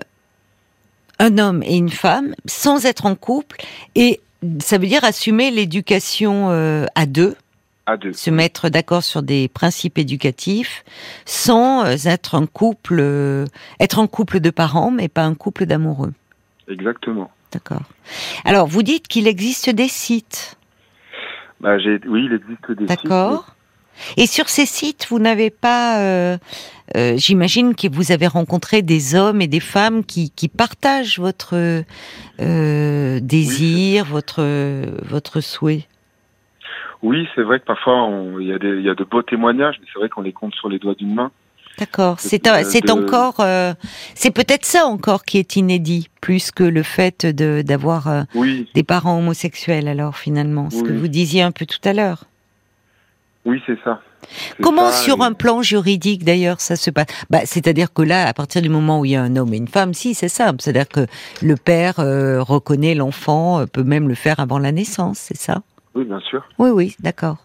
un 1.20 1.38
homme 1.38 1.64
et 1.64 1.78
une 1.78 1.90
femme, 1.90 2.36
sans 2.46 2.86
être 2.86 3.06
en 3.06 3.16
couple, 3.16 3.58
et 3.96 4.20
ça 4.60 4.78
veut 4.78 4.88
dire 4.88 5.04
assumer 5.04 5.52
l'éducation 5.52 6.50
euh, 6.50 6.86
à 6.96 7.06
deux, 7.06 7.36
à 7.86 7.98
deux. 7.98 8.14
se 8.14 8.30
mettre 8.30 8.70
d'accord 8.70 9.04
sur 9.04 9.22
des 9.22 9.48
principes 9.48 9.98
éducatifs, 9.98 10.84
sans 11.26 11.86
euh, 11.86 11.96
être 12.06 12.36
un 12.36 12.46
couple, 12.46 12.98
euh, 13.00 13.46
être 13.80 14.00
un 14.00 14.08
couple 14.08 14.40
de 14.40 14.50
parents, 14.50 14.92
mais 14.92 15.08
pas 15.08 15.24
un 15.24 15.36
couple 15.36 15.66
d'amoureux. 15.66 16.14
Exactement. 16.68 17.32
D'accord. 17.52 17.82
Alors, 18.46 18.68
vous 18.68 18.84
dites 18.84 19.08
qu'il 19.08 19.28
existe 19.28 19.70
des 19.70 19.88
sites. 19.88 20.58
Bah, 21.60 21.78
oui, 22.08 22.26
il 22.26 22.34
existe 22.34 22.72
des 22.72 22.88
sites. 22.88 23.04
D'accord. 23.04 23.56
Et 24.18 24.28
sur 24.28 24.50
ces 24.50 24.66
sites, 24.66 25.08
vous 25.10 25.20
n'avez 25.20 25.50
pas, 25.50 26.00
euh, 26.00 26.38
euh, 26.98 27.14
j'imagine 27.18 27.76
que 27.76 27.88
vous 27.92 28.12
avez 28.12 28.28
rencontré 28.28 28.82
des 28.82 29.16
hommes 29.16 29.42
et 29.42 29.48
des 29.48 29.60
femmes 29.60 30.04
qui, 30.04 30.32
qui 30.32 30.48
partagent 30.48 31.20
votre 31.20 31.84
euh, 32.40 33.20
désir, 33.22 34.06
votre 34.06 34.42
votre 35.06 35.42
souhait. 35.42 35.86
Oui, 37.02 37.28
c'est 37.36 37.44
vrai 37.44 37.60
que 37.60 37.66
parfois 37.66 38.10
il 38.40 38.48
y 38.48 38.52
a 38.52 38.56
y 38.56 38.96
de 38.96 39.04
beaux 39.10 39.22
témoignages, 39.22 39.76
mais 39.80 39.88
c'est 39.94 40.00
vrai 40.00 40.10
qu'on 40.10 40.22
les 40.22 40.34
compte 40.34 40.54
sur 40.56 40.68
les 40.70 40.80
doigts 40.80 40.96
d'une 40.96 41.14
main. 41.14 41.32
D'accord. 41.78 42.20
C'est 42.20 42.46
un- 42.48 42.64
c'est 42.66 42.82
de- 42.86 42.92
encore, 42.92 43.36
c'est 44.14 44.32
peut-être 44.32 44.66
ça 44.66 44.86
encore 44.86 45.24
qui 45.24 45.38
est 45.38 45.56
inédit, 45.56 46.10
plus 46.20 46.52
que 46.52 46.64
le 46.64 46.84
fait 46.84 47.26
de 47.26 47.62
d'avoir 47.62 48.26
Oui, 48.36 48.68
des 48.74 48.84
parents 48.84 49.18
homosexuels. 49.18 49.88
Alors 49.88 50.18
finalement, 50.18 50.70
ce 50.70 50.84
que 50.84 50.92
vous 50.92 51.08
disiez 51.08 51.42
un 51.42 51.52
peu 51.52 51.66
tout 51.66 51.80
à 51.86 51.94
l'heure. 51.94 52.26
Oui, 53.50 53.62
c'est 53.66 53.78
ça. 53.84 54.02
Comment 54.62 54.92
sur 54.92 55.22
un 55.22 55.34
plan 55.34 55.62
juridique 55.62 56.24
d'ailleurs 56.24 56.60
ça 56.60 56.76
se 56.76 56.92
passe? 56.92 57.08
Bah, 57.30 57.40
C'est-à-dire 57.46 57.94
que 57.94 58.02
là, 58.02 58.28
à 58.28 58.34
partir 58.34 58.62
du 58.62 58.70
moment 58.70 59.00
où 59.00 59.06
il 59.06 59.12
y 59.12 59.16
a 59.16 59.22
un 59.22 59.36
homme 59.36 59.54
et 59.54 59.58
une 59.58 59.68
femme, 59.68 59.94
si 59.94 60.14
c'est 60.14 60.30
simple. 60.30 60.62
C'est-à-dire 60.62 60.88
que 60.88 61.08
le 61.42 61.56
père 61.56 61.96
reconnaît 61.96 62.96
l'enfant, 62.96 63.66
peut 63.72 63.84
même 63.84 64.08
le 64.08 64.16
faire 64.16 64.40
avant 64.40 64.60
la 64.60 64.72
naissance, 64.72 65.18
c'est 65.20 65.38
ça? 65.38 65.62
Oui, 65.96 66.06
bien 66.06 66.20
sûr. 66.20 66.48
Oui, 66.60 66.70
oui, 66.70 66.96
d'accord. 67.00 67.38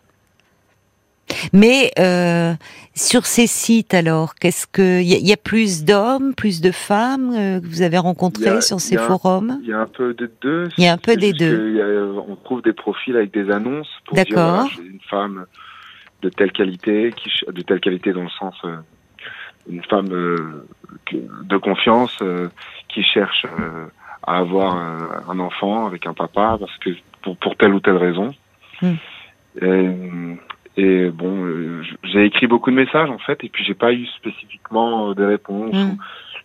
Mais 1.52 1.90
euh, 1.98 2.52
sur 2.94 3.26
ces 3.26 3.46
sites, 3.46 3.94
alors, 3.94 4.34
qu'est-ce 4.34 4.66
que 4.66 5.00
il 5.00 5.26
y, 5.26 5.32
a 5.32 5.36
plus 5.36 5.84
d'hommes, 5.84 6.34
plus 6.34 6.60
de 6.60 6.70
femmes 6.70 7.32
euh, 7.34 7.60
que 7.60 7.66
vous 7.66 7.82
avez 7.82 7.98
rencontrés 7.98 8.60
sur 8.60 8.80
ces 8.80 8.96
forums? 8.96 9.58
Il 9.62 9.68
y 9.68 9.72
a 9.72 9.80
un 9.80 9.86
peu 9.86 10.14
des 10.14 10.28
deux. 10.42 10.68
Il 10.76 10.84
y 10.84 10.86
a 10.86 10.92
un 10.92 10.98
peu 10.98 11.16
des 11.16 11.32
deux. 11.32 12.20
on 12.28 12.36
trouve 12.36 12.62
des 12.62 12.72
profils 12.72 13.16
avec 13.16 13.32
des 13.32 13.50
annonces 13.50 13.88
pour 14.06 14.16
dire 14.16 14.26
voilà, 14.30 14.66
j'ai 14.76 14.82
une 14.82 15.00
femme 15.08 15.46
de 16.24 16.28
telle 16.30 16.52
qualité, 16.52 17.12
qui, 17.16 17.30
de 17.46 17.62
telle 17.62 17.80
qualité 17.80 18.12
dans 18.12 18.22
le 18.22 18.30
sens 18.30 18.54
euh, 18.64 18.76
une 19.70 19.82
femme 19.84 20.08
de 20.08 21.56
confiance 21.56 22.22
qui 22.88 23.02
cherche 23.02 23.46
à 24.26 24.38
avoir 24.38 24.76
un 25.26 25.38
enfant 25.38 25.86
avec 25.86 26.06
un 26.06 26.12
papa 26.12 26.58
parce 26.60 26.76
que 26.78 26.90
pour, 27.22 27.38
pour 27.38 27.56
telle 27.56 27.72
ou 27.72 27.80
telle 27.80 27.96
raison. 27.96 28.34
Hmm. 28.82 30.34
Et 30.76 31.08
bon, 31.10 31.44
euh, 31.44 31.82
j'ai 32.02 32.24
écrit 32.24 32.46
beaucoup 32.46 32.70
de 32.70 32.76
messages 32.76 33.10
en 33.10 33.18
fait, 33.18 33.44
et 33.44 33.48
puis 33.48 33.64
j'ai 33.64 33.74
pas 33.74 33.92
eu 33.92 34.06
spécifiquement 34.06 35.10
euh, 35.10 35.14
des 35.14 35.24
réponses. 35.24 35.74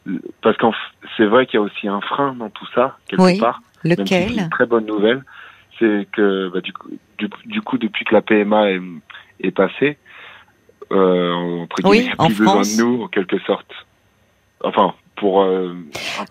Mmh. 0.06 0.18
parce 0.42 0.56
qu'en 0.58 0.72
c'est 1.18 1.26
vrai 1.26 1.46
qu'il 1.46 1.60
y 1.60 1.62
a 1.62 1.66
aussi 1.66 1.88
un 1.88 2.02
frein 2.02 2.34
dans 2.36 2.50
tout 2.50 2.68
ça 2.76 2.98
quelque 3.08 3.24
oui. 3.24 3.40
part. 3.40 3.62
Lequel? 3.84 4.32
une 4.38 4.50
très 4.50 4.66
bonne 4.66 4.86
nouvelle, 4.86 5.24
c'est 5.80 6.08
que 6.12 6.50
bah, 6.54 6.62
du, 6.62 6.74
coup, 6.74 6.90
du, 7.46 7.62
coup, 7.62 7.78
depuis 7.78 8.06
que 8.06 8.14
la 8.14 8.22
PMA 8.22 8.72
est, 8.72 8.82
est 9.42 9.52
passée, 9.52 9.98
euh, 10.92 11.34
entre 11.34 11.78
oui, 11.84 12.10
plus 12.18 12.36
besoin 12.36 12.62
de 12.62 12.82
nous 12.82 13.04
en 13.04 13.08
quelque 13.08 13.40
sorte. 13.40 13.72
Enfin, 14.62 14.94
pour. 15.20 15.42
Euh, 15.42 15.76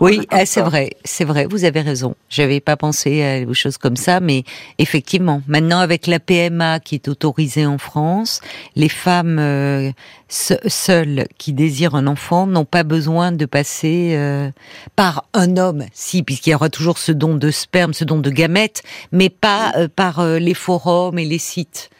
oui, 0.00 0.20
ah, 0.30 0.44
c'est 0.46 0.62
vrai, 0.62 0.90
c'est 1.04 1.24
vrai. 1.24 1.46
Vous 1.48 1.64
avez 1.64 1.80
raison. 1.80 2.14
J'avais 2.28 2.60
pas 2.60 2.76
pensé 2.76 3.22
à 3.22 3.44
des 3.44 3.54
choses 3.54 3.78
comme 3.78 3.96
ça, 3.96 4.20
mais 4.20 4.44
effectivement, 4.78 5.42
maintenant 5.46 5.78
avec 5.78 6.06
la 6.06 6.18
PMA 6.18 6.80
qui 6.80 6.96
est 6.96 7.08
autorisée 7.08 7.66
en 7.66 7.78
France, 7.78 8.40
les 8.74 8.88
femmes 8.88 9.38
euh, 9.38 9.90
seules 10.28 11.26
qui 11.38 11.52
désirent 11.52 11.94
un 11.94 12.06
enfant 12.06 12.46
n'ont 12.46 12.64
pas 12.64 12.82
besoin 12.82 13.32
de 13.32 13.46
passer 13.46 14.14
euh, 14.14 14.50
par 14.96 15.24
un 15.34 15.56
homme, 15.56 15.84
si, 15.92 16.22
puisqu'il 16.22 16.50
y 16.50 16.54
aura 16.54 16.70
toujours 16.70 16.98
ce 16.98 17.12
don 17.12 17.34
de 17.34 17.50
sperme, 17.50 17.92
ce 17.92 18.04
don 18.04 18.18
de 18.18 18.30
gamètes, 18.30 18.82
mais 19.12 19.28
pas 19.30 19.72
par 19.94 20.24
les 20.24 20.54
forums 20.54 21.18
et 21.18 21.24
les 21.24 21.38
sites. 21.38 21.90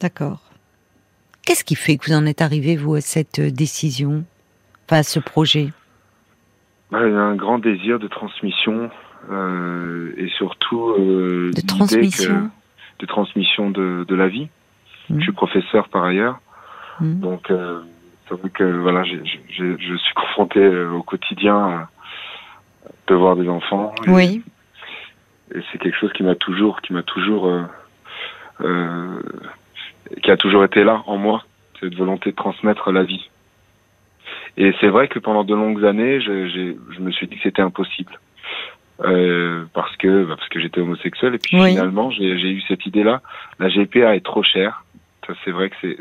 D'accord. 0.00 0.40
Qu'est-ce 1.44 1.64
qui 1.64 1.74
fait 1.74 1.96
que 1.96 2.06
vous 2.06 2.16
en 2.16 2.26
êtes 2.26 2.42
arrivé, 2.42 2.76
vous, 2.76 2.94
à 2.94 3.00
cette 3.00 3.40
décision? 3.40 4.24
Enfin, 4.86 5.02
ce 5.02 5.20
projet? 5.20 5.72
Bah, 6.90 7.06
Il 7.06 7.12
y 7.12 7.16
a 7.16 7.20
un 7.20 7.36
grand 7.36 7.58
désir 7.58 7.98
de 7.98 8.08
transmission 8.08 8.90
euh, 9.30 10.12
et 10.16 10.28
surtout 10.36 10.90
euh, 10.90 11.50
de 11.54 11.60
transmission, 11.60 12.50
de 12.98 13.06
transmission 13.06 13.70
de, 13.70 14.04
de 14.06 14.14
la 14.14 14.28
vie. 14.28 14.48
Mmh. 15.08 15.18
Je 15.18 15.22
suis 15.24 15.32
professeur 15.32 15.88
par 15.88 16.04
ailleurs, 16.04 16.38
mmh. 17.00 17.20
donc 17.20 17.50
euh, 17.50 17.80
c'est 18.28 18.34
vrai 18.34 18.50
que 18.50 18.64
voilà, 18.64 19.04
j 19.04 19.20
je 19.50 19.96
suis 19.96 20.14
confronté 20.14 20.60
euh, 20.60 20.90
au 20.90 21.02
quotidien 21.02 21.88
de 23.06 23.14
voir 23.14 23.36
des 23.36 23.48
enfants. 23.48 23.94
Et, 24.06 24.10
oui. 24.10 24.42
Et 25.54 25.60
c'est 25.70 25.78
quelque 25.78 25.96
chose 25.98 26.12
qui 26.12 26.22
m'a 26.22 26.34
toujours, 26.34 26.80
qui 26.80 26.92
m'a 26.92 27.02
toujours, 27.02 27.46
euh, 27.46 27.62
euh, 28.62 29.22
qui 30.22 30.30
a 30.30 30.36
toujours 30.36 30.64
été 30.64 30.84
là 30.84 31.02
en 31.06 31.16
moi, 31.16 31.44
cette 31.80 31.94
volonté 31.94 32.30
de 32.30 32.36
transmettre 32.36 32.92
la 32.92 33.02
vie. 33.02 33.28
Et 34.56 34.72
c'est 34.80 34.88
vrai 34.88 35.08
que 35.08 35.18
pendant 35.18 35.44
de 35.44 35.54
longues 35.54 35.84
années, 35.84 36.20
je, 36.20 36.48
je 36.48 37.00
me 37.00 37.10
suis 37.10 37.26
dit 37.26 37.36
que 37.36 37.42
c'était 37.42 37.62
impossible. 37.62 38.18
Euh, 39.04 39.66
parce 39.74 39.94
que 39.98 40.24
bah, 40.24 40.36
parce 40.38 40.48
que 40.48 40.58
j'étais 40.58 40.80
homosexuel 40.80 41.34
et 41.34 41.38
puis 41.38 41.62
finalement 41.62 42.10
j'ai 42.10 42.32
eu 42.32 42.62
cette 42.62 42.86
idée 42.86 43.02
là 43.02 43.20
la 43.58 43.68
GPA 43.68 44.16
est 44.16 44.24
trop 44.24 44.42
chère 44.42 44.86
ça 45.26 45.34
c'est 45.44 45.50
vrai 45.50 45.68
que 45.68 45.76
c'est 45.82 45.98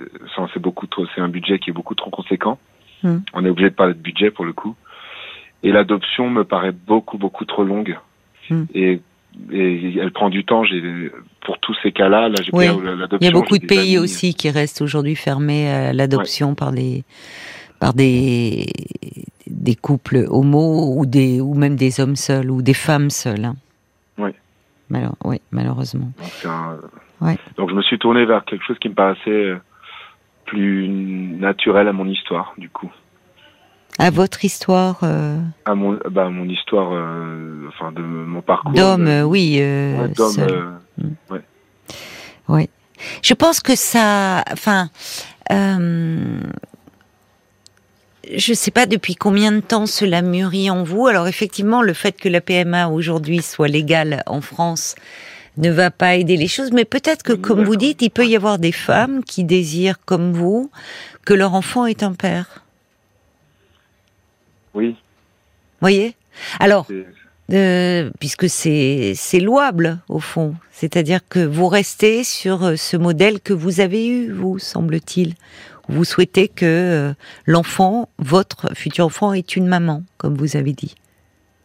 c'est 0.54 0.62
beaucoup 0.62 0.88
trop 0.88 1.06
c'est 1.14 1.20
un 1.20 1.28
budget 1.28 1.60
qui 1.60 1.72
est 1.72 1.74
beaucoup 1.74 1.96
trop 1.96 2.10
conséquent 2.10 2.58
mm. 3.04 3.18
on 3.34 3.44
est 3.44 3.50
obligé 3.50 3.70
de 3.70 3.76
parler 3.76 3.96
de 3.96 4.00
budget 4.00 4.32
pour 4.32 4.46
le 4.46 4.54
coup 4.54 4.78
et 5.62 5.74
l'adoption 5.74 6.30
me 6.30 6.46
paraît 6.46 6.72
beaucoup 6.72 7.18
beaucoup 7.18 7.44
trop 7.44 7.66
longue 7.66 8.00
mm. 8.50 8.64
et 8.74 9.02
et 9.52 9.98
elle 9.98 10.12
prend 10.12 10.30
du 10.30 10.46
temps. 10.46 10.64
Pour 11.42 11.60
tous 11.60 11.76
ces 11.84 11.92
cas-là, 11.92 12.30
là, 12.30 12.36
oui. 12.54 12.66
Il 13.20 13.26
y 13.26 13.28
a 13.28 13.32
beaucoup 13.32 13.58
de 13.58 13.66
pays 13.66 13.98
aussi 13.98 14.34
qui 14.34 14.50
restent 14.50 14.82
aujourd'hui 14.82 15.16
fermés 15.16 15.70
à 15.70 15.94
l'adoption 15.94 16.50
ouais. 16.50 16.56
par 16.56 16.72
les 16.72 17.04
par 17.80 17.94
des, 17.94 18.68
des 19.48 19.76
couples 19.76 20.26
homo 20.30 20.96
ou, 20.98 21.06
des, 21.06 21.42
ou 21.42 21.54
même 21.54 21.76
des 21.76 22.00
hommes 22.00 22.16
seuls 22.16 22.50
ou 22.50 22.62
des 22.62 22.74
femmes 22.74 23.10
seules. 23.10 23.46
Hein. 23.46 23.56
Oui. 24.18 24.32
oui, 25.26 25.42
malheureusement. 25.52 26.12
Donc, 26.18 26.52
ouais. 27.22 27.38
Donc 27.58 27.70
je 27.70 27.76
me 27.76 27.82
suis 27.82 28.00
tourné 28.00 28.26
vers 28.26 28.46
quelque 28.46 28.66
chose 28.66 28.80
qui 28.80 28.90
me 28.90 28.94
paraissait 28.94 29.30
euh, 29.30 29.58
plus 30.46 30.88
naturel 30.88 31.88
à 31.88 31.94
mon 31.94 32.08
histoire, 32.08 32.54
du 32.58 32.70
coup. 32.70 32.92
À 33.98 34.10
votre 34.10 34.44
histoire 34.44 35.00
euh... 35.04 35.40
À 35.66 35.74
mon, 35.74 35.98
bah, 36.10 36.30
mon 36.30 36.48
histoire, 36.50 36.92
euh, 36.94 37.70
enfin 37.70 37.94
de 37.94 38.02
mon 38.02 38.42
parcours. 38.42 38.74
D'homme, 38.74 39.08
euh, 39.08 39.24
oui. 39.24 39.58
Euh, 39.60 40.10
D'homme, 40.10 40.76
mm. 40.98 41.36
ouais. 42.50 42.70
Je 43.22 43.34
pense 43.34 43.62
que 43.62 43.76
ça, 43.76 44.44
enfin, 44.52 44.90
je 45.50 46.42
ne 48.52 48.56
sais 48.56 48.72
pas 48.72 48.86
depuis 48.86 49.16
combien 49.16 49.52
de 49.52 49.62
temps 49.62 49.86
cela 49.86 50.22
mûrit 50.22 50.70
en 50.70 50.84
vous. 50.84 51.08
Alors 51.08 51.28
effectivement, 51.28 51.82
le 51.82 51.94
fait 51.94 52.20
que 52.20 52.30
la 52.30 52.42
PMA 52.42 52.90
aujourd'hui 52.90 53.42
soit 53.42 53.68
légale 53.68 54.24
en 54.26 54.42
France 54.42 54.96
ne 55.58 55.72
va 55.72 55.92
pas 55.92 56.16
aider 56.16 56.36
les 56.36 56.48
choses, 56.48 56.72
mais 56.72 56.86
peut-être 56.86 57.24
que, 57.24 57.34
comme 57.34 57.64
vous 57.64 57.78
dites, 57.78 58.02
il 58.02 58.10
peut 58.10 58.26
y 58.26 58.36
avoir 58.36 58.60
des 58.60 58.74
femmes 58.74 59.24
qui 59.24 59.46
désirent, 59.46 60.04
comme 60.04 60.34
vous, 60.34 60.70
que 61.26 61.34
leur 61.34 61.54
enfant 61.54 61.86
est 61.86 62.04
un 62.04 62.14
père. 62.14 62.65
Oui. 64.76 64.96
Voyez? 65.82 66.16
Alors, 66.60 66.88
euh, 67.52 68.12
puisque 68.20 68.50
c'est 68.50 69.40
louable 69.40 70.00
au 70.10 70.20
fond, 70.20 70.56
c'est-à-dire 70.72 71.20
que 71.28 71.40
vous 71.40 71.68
restez 71.68 72.24
sur 72.24 72.64
euh, 72.64 72.76
ce 72.76 72.98
modèle 72.98 73.40
que 73.40 73.54
vous 73.54 73.80
avez 73.80 74.08
eu, 74.08 74.32
vous 74.32 74.60
semble-t-il, 74.60 75.34
vous 75.88 76.04
souhaitez 76.04 76.48
que 76.48 76.66
euh, 76.66 77.14
l'enfant, 77.46 78.10
votre 78.18 78.76
futur 78.76 79.06
enfant, 79.06 79.34
ait 79.34 79.40
une 79.40 79.68
maman, 79.68 80.04
comme 80.18 80.36
vous 80.36 80.58
avez 80.58 80.74
dit. 80.74 80.96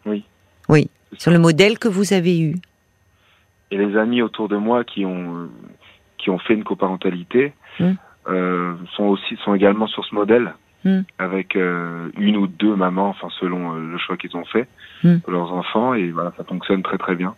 Oui. 0.06 0.24
Oui, 0.68 0.88
sur 1.18 1.30
le 1.30 1.38
modèle 1.38 1.78
que 1.78 1.88
vous 1.88 2.12
avez 2.12 2.40
eu. 2.40 2.56
Et 3.70 3.78
les 3.78 3.96
amis 3.96 4.22
autour 4.22 4.48
de 4.48 4.56
moi 4.56 4.84
qui 4.84 5.04
ont 5.04 5.48
qui 6.18 6.28
ont 6.28 6.38
fait 6.38 6.54
une 6.54 6.64
coparentalité 6.64 7.54
mmh. 7.78 7.92
euh, 8.28 8.74
sont 8.94 9.04
aussi 9.04 9.36
sont 9.44 9.54
également 9.54 9.86
sur 9.86 10.04
ce 10.04 10.14
modèle. 10.14 10.52
Mmh. 10.82 11.00
avec 11.18 11.56
euh, 11.56 12.08
une 12.16 12.38
ou 12.38 12.46
deux 12.46 12.74
mamans, 12.74 13.10
enfin 13.10 13.28
selon 13.38 13.74
euh, 13.74 13.80
le 13.80 13.98
choix 13.98 14.16
qu'ils 14.16 14.34
ont 14.34 14.46
fait 14.46 14.66
mmh. 15.04 15.18
pour 15.18 15.32
leurs 15.32 15.52
enfants, 15.52 15.92
et 15.92 16.10
voilà, 16.10 16.32
ça 16.38 16.44
fonctionne 16.44 16.82
très 16.82 16.96
très 16.96 17.14
bien. 17.14 17.34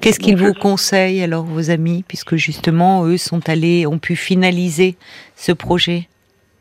Qu'est-ce 0.00 0.18
qu'ils 0.18 0.36
vous 0.36 0.54
conseillent 0.54 1.22
alors 1.22 1.44
vos 1.44 1.70
amis, 1.70 2.04
puisque 2.08 2.36
justement 2.36 3.04
eux 3.04 3.18
sont 3.18 3.48
allés, 3.48 3.86
ont 3.86 3.98
pu 3.98 4.16
finaliser 4.16 4.96
ce 5.36 5.52
projet? 5.52 6.08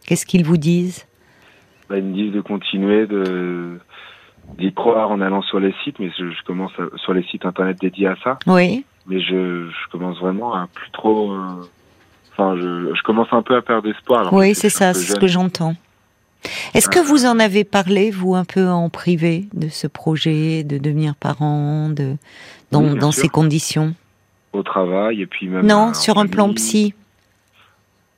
Qu'est-ce 0.06 0.26
qu'ils 0.26 0.46
vous 0.46 0.58
disent? 0.58 1.08
Bah, 1.90 1.98
Ils 1.98 2.04
me 2.04 2.14
disent 2.14 2.34
de 2.34 2.42
continuer, 2.42 3.08
de 3.08 3.80
d'y 4.60 4.72
croire 4.74 5.10
en 5.10 5.22
allant 5.22 5.42
sur 5.42 5.60
les 5.60 5.74
sites, 5.84 5.98
mais 6.00 6.12
je, 6.20 6.44
commence 6.44 6.72
sur 6.98 7.14
les 7.14 7.24
sites 7.24 7.46
internet 7.46 7.78
dédiés 7.82 8.08
à 8.08 8.16
ça. 8.24 8.38
Oui. 8.46 8.86
Mais 9.08 9.20
je, 9.20 9.70
je 9.70 9.90
commence 9.92 10.20
vraiment 10.20 10.54
à 10.54 10.68
plus 10.68 10.92
trop. 10.92 11.32
Euh, 11.32 11.64
enfin, 12.38 12.56
je, 12.58 12.94
je, 12.94 13.04
commence 13.04 13.28
un 13.32 13.42
peu 13.42 13.56
à 13.56 13.62
perdre 13.62 13.90
espoir. 13.90 14.32
Oui, 14.34 14.56
c'est 14.56 14.70
ça, 14.70 14.94
c'est 14.94 15.14
ce 15.14 15.20
que 15.20 15.28
j'entends. 15.28 15.76
Est-ce 16.74 16.90
que 16.90 17.00
vous 17.00 17.26
en 17.26 17.40
avez 17.40 17.64
parlé, 17.64 18.12
vous, 18.12 18.36
un 18.36 18.46
peu 18.46 18.68
en 18.68 18.90
privé, 18.90 19.46
de 19.54 19.68
ce 19.68 19.88
projet, 19.88 20.64
de 20.64 20.78
devenir 20.78 21.16
parent, 21.16 21.90
de, 21.90 22.18
dans, 22.72 22.84
oui, 22.84 23.00
dans 23.00 23.12
ces 23.12 23.30
conditions? 23.30 23.96
Au 24.54 24.64
travail, 24.64 25.22
et 25.22 25.26
puis 25.26 25.48
même. 25.48 25.66
Non, 25.66 25.94
sur 25.94 26.18
un 26.18 26.28
plan 26.28 26.54
psy 26.54 26.94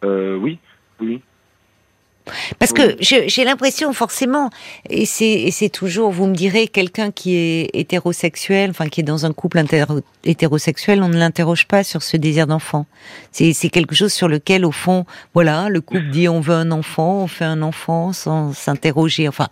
euh, 0.03 0.37
Oui, 0.37 0.59
oui. 0.99 1.21
Parce 2.59 2.73
que 2.73 2.95
j'ai 2.99 3.43
l'impression 3.43 3.93
forcément, 3.93 4.49
et 4.89 5.05
c'est 5.05 5.69
toujours, 5.69 6.11
vous 6.11 6.27
me 6.27 6.35
direz, 6.35 6.67
quelqu'un 6.67 7.11
qui 7.11 7.35
est 7.35 7.69
hétérosexuel, 7.73 8.69
enfin 8.69 8.87
qui 8.87 9.01
est 9.01 9.03
dans 9.03 9.25
un 9.25 9.33
couple 9.33 9.63
hétérosexuel, 10.23 11.01
on 11.01 11.09
ne 11.09 11.17
l'interroge 11.17 11.67
pas 11.67 11.83
sur 11.83 12.03
ce 12.03 12.17
désir 12.17 12.47
d'enfant. 12.47 12.85
C'est 13.31 13.69
quelque 13.69 13.95
chose 13.95 14.13
sur 14.13 14.27
lequel, 14.27 14.65
au 14.65 14.71
fond, 14.71 15.05
voilà, 15.33 15.69
le 15.69 15.81
couple 15.81 16.09
dit 16.11 16.27
on 16.27 16.39
veut 16.39 16.55
un 16.55 16.71
enfant, 16.71 17.23
on 17.23 17.27
fait 17.27 17.45
un 17.45 17.61
enfant 17.61 18.13
sans 18.13 18.53
s'interroger. 18.53 19.27
Enfin, 19.27 19.47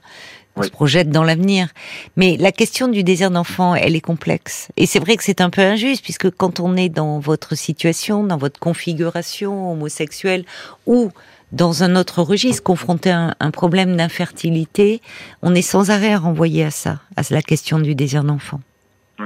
on 0.57 0.63
se 0.63 0.69
projette 0.69 1.09
dans 1.09 1.23
l'avenir. 1.23 1.67
Mais 2.15 2.37
la 2.39 2.51
question 2.51 2.87
du 2.87 3.03
désir 3.03 3.29
d'enfant, 3.29 3.75
elle 3.75 3.95
est 3.95 4.01
complexe. 4.01 4.69
Et 4.77 4.85
c'est 4.85 4.99
vrai 4.99 5.17
que 5.17 5.23
c'est 5.23 5.41
un 5.41 5.49
peu 5.49 5.61
injuste, 5.61 6.01
puisque 6.01 6.29
quand 6.31 6.61
on 6.61 6.77
est 6.77 6.89
dans 6.89 7.19
votre 7.19 7.55
situation, 7.55 8.23
dans 8.23 8.37
votre 8.37 8.59
configuration 8.59 9.71
homosexuelle, 9.73 10.45
ou 10.85 11.11
dans 11.55 11.83
un 11.83 11.95
autre 11.95 12.21
registre, 12.21 12.61
confronté 12.61 13.11
à 13.11 13.33
un, 13.39 13.51
problème 13.51 13.95
d'infertilité, 13.95 15.01
on 15.41 15.55
est 15.55 15.61
sans 15.61 15.89
arrêt 15.89 16.15
renvoyé 16.15 16.65
à 16.65 16.71
ça, 16.71 16.99
à 17.15 17.21
la 17.29 17.41
question 17.41 17.79
du 17.79 17.95
désir 17.95 18.25
d'enfant. 18.25 18.59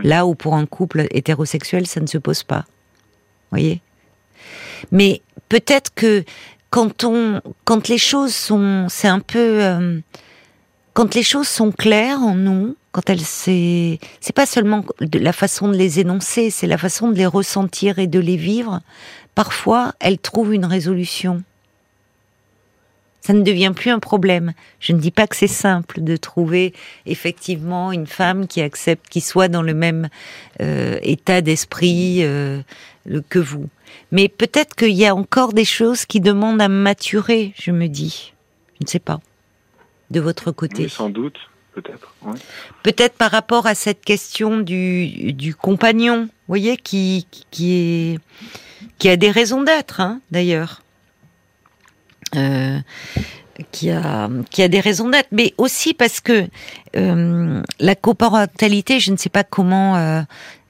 Là 0.04 0.28
où 0.28 0.36
pour 0.36 0.54
un 0.54 0.68
couple 0.68 1.08
hétérosexuel, 1.10 1.88
ça 1.88 2.00
ne 2.00 2.06
se 2.06 2.20
pose 2.20 2.44
pas. 2.44 2.66
Voyez? 3.50 3.82
Mais 4.92 5.24
peut-être 5.50 5.92
que 5.96 6.24
quand 6.70 7.04
on, 7.04 7.42
quand 7.66 7.88
les 7.88 7.98
choses 7.98 8.36
sont, 8.36 8.86
c'est 8.90 9.08
un 9.08 9.22
peu, 9.22 9.64
euh, 9.64 10.00
quand 10.94 11.16
les 11.16 11.24
choses 11.24 11.48
sont 11.48 11.72
claires 11.72 12.20
en 12.20 12.36
nous, 12.36 12.76
quand 12.92 13.10
elles, 13.10 13.22
c'est, 13.22 14.00
c'est 14.22 14.36
pas 14.36 14.46
seulement 14.46 14.86
la 15.14 15.34
façon 15.34 15.68
de 15.68 15.76
les 15.76 16.00
énoncer, 16.00 16.52
c'est 16.52 16.68
la 16.68 16.78
façon 16.78 17.10
de 17.10 17.16
les 17.16 17.26
ressentir 17.26 17.98
et 17.98 18.06
de 18.06 18.20
les 18.20 18.38
vivre. 18.38 18.82
Parfois, 19.34 19.94
elles 20.00 20.20
trouvent 20.20 20.54
une 20.54 20.66
résolution. 20.66 21.44
Ça 23.22 23.34
ne 23.34 23.42
devient 23.42 23.74
plus 23.76 23.92
un 23.92 24.00
problème. 24.00 24.54
Je 24.80 24.94
ne 24.94 25.00
dis 25.00 25.12
pas 25.12 25.28
que 25.28 25.36
c'est 25.36 25.48
simple 25.48 26.02
de 26.02 26.16
trouver 26.16 26.74
effectivement 27.06 27.92
une 27.92 28.08
femme 28.08 28.48
qui 28.48 28.62
accepte, 28.62 29.10
qui 29.10 29.22
soit 29.22 29.50
dans 29.50 29.62
le 29.62 29.74
même 29.74 30.10
euh, 30.62 30.98
état 31.02 31.42
d'esprit 31.42 32.20
euh, 32.24 32.62
que 33.30 33.40
vous. 33.40 33.68
Mais 34.12 34.30
peut-être 34.30 34.76
qu'il 34.76 34.94
y 34.94 35.06
a 35.06 35.14
encore 35.14 35.54
des 35.54 35.66
choses 35.66 36.06
qui 36.06 36.22
demandent 36.22 36.62
à 36.62 36.70
maturer, 36.70 37.54
je 37.60 37.72
me 37.72 37.88
dis. 37.88 38.34
Je 38.80 38.86
ne 38.86 38.90
sais 38.90 39.00
pas. 39.00 39.20
De 40.12 40.20
votre 40.20 40.52
côté. 40.52 40.88
sans 40.88 41.10
doute, 41.10 41.38
peut-être. 41.74 42.16
Peut-être 42.84 43.16
par 43.16 43.32
rapport 43.32 43.68
à 43.68 43.76
cette 43.76 44.04
question 44.04 44.60
du, 44.60 45.34
du 45.34 45.54
compagnon, 45.54 46.24
vous 46.24 46.30
voyez, 46.48 46.78
qui, 46.78 47.28
qui, 47.52 47.74
est, 47.74 48.20
qui 48.98 49.10
a 49.10 49.18
des 49.18 49.30
raisons 49.30 49.64
d'être, 49.64 50.00
hein, 50.00 50.22
d'ailleurs. 50.32 50.82
Euh, 52.36 52.80
qui 53.72 53.92
a 53.92 54.30
qui 54.52 54.62
a 54.62 54.70
des 54.70 54.80
raisons 54.80 55.10
d'être, 55.10 55.28
mais 55.34 55.54
aussi 55.58 55.94
parce 55.94 56.22
que 56.22 56.48
euh, 56.96 57.62
la 57.82 57.96
coparentalité, 57.96 59.02
je 59.02 59.12
ne 59.12 59.18
sais 59.18 59.30
pas 59.30 59.44
comment. 59.44 59.98
Euh, 59.98 60.22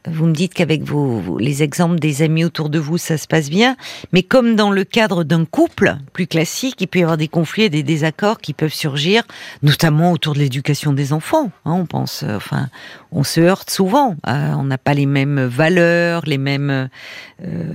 vous 0.07 0.25
me 0.25 0.33
dites 0.33 0.53
qu'avec 0.55 0.81
vos, 0.81 1.37
les 1.37 1.61
exemples 1.61 1.99
des 1.99 2.23
amis 2.23 2.43
autour 2.45 2.69
de 2.69 2.79
vous, 2.79 2.97
ça 2.97 3.17
se 3.17 3.27
passe 3.27 3.49
bien, 3.49 3.75
mais 4.11 4.23
comme 4.23 4.55
dans 4.55 4.71
le 4.71 4.85
cadre 4.85 5.23
d'un 5.23 5.45
couple 5.45 5.97
plus 6.13 6.25
classique, 6.25 6.77
il 6.79 6.87
peut 6.87 6.99
y 6.99 7.03
avoir 7.03 7.17
des 7.17 7.27
conflits 7.27 7.63
et 7.63 7.69
des 7.69 7.83
désaccords 7.83 8.39
qui 8.39 8.53
peuvent 8.53 8.73
surgir, 8.73 9.23
notamment 9.61 10.11
autour 10.13 10.33
de 10.33 10.39
l'éducation 10.39 10.93
des 10.93 11.13
enfants. 11.13 11.51
Hein, 11.65 11.73
on 11.73 11.85
pense, 11.85 12.23
enfin, 12.23 12.69
on 13.11 13.23
se 13.23 13.41
heurte 13.41 13.69
souvent. 13.69 14.15
on 14.25 14.63
n'a 14.63 14.77
pas 14.79 14.93
les 14.93 15.05
mêmes 15.05 15.41
valeurs, 15.45 16.23
les 16.25 16.39
mêmes 16.39 16.89
euh, 17.43 17.73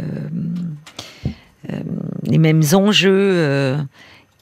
les 2.25 2.39
mêmes 2.39 2.63
enjeux. 2.73 3.33
Euh, 3.35 3.79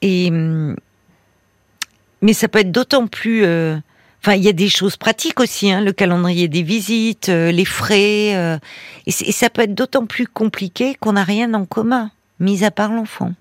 et 0.00 0.30
mais 0.30 2.32
ça 2.32 2.48
peut 2.48 2.60
être 2.60 2.70
d'autant 2.70 3.08
plus. 3.08 3.44
Euh, 3.44 3.76
enfin, 4.22 4.34
il 4.34 4.42
y 4.42 4.48
a 4.48 4.52
des 4.52 4.68
choses 4.68 4.96
pratiques 4.96 5.40
aussi, 5.40 5.72
hein, 5.72 5.80
le 5.80 5.92
calendrier 5.92 6.48
des 6.48 6.62
visites, 6.62 7.28
les 7.28 7.64
frais, 7.64 8.58
et, 9.06 9.10
ça 9.10 9.50
peut 9.50 9.62
être 9.62 9.74
d'autant 9.74 10.06
plus 10.06 10.26
compliqué 10.26 10.94
qu'on 10.94 11.14
n'a 11.14 11.24
rien 11.24 11.52
en 11.54 11.64
commun, 11.64 12.10
mis 12.38 12.64
à 12.64 12.70
part 12.70 12.92
l'enfant. 12.92 13.32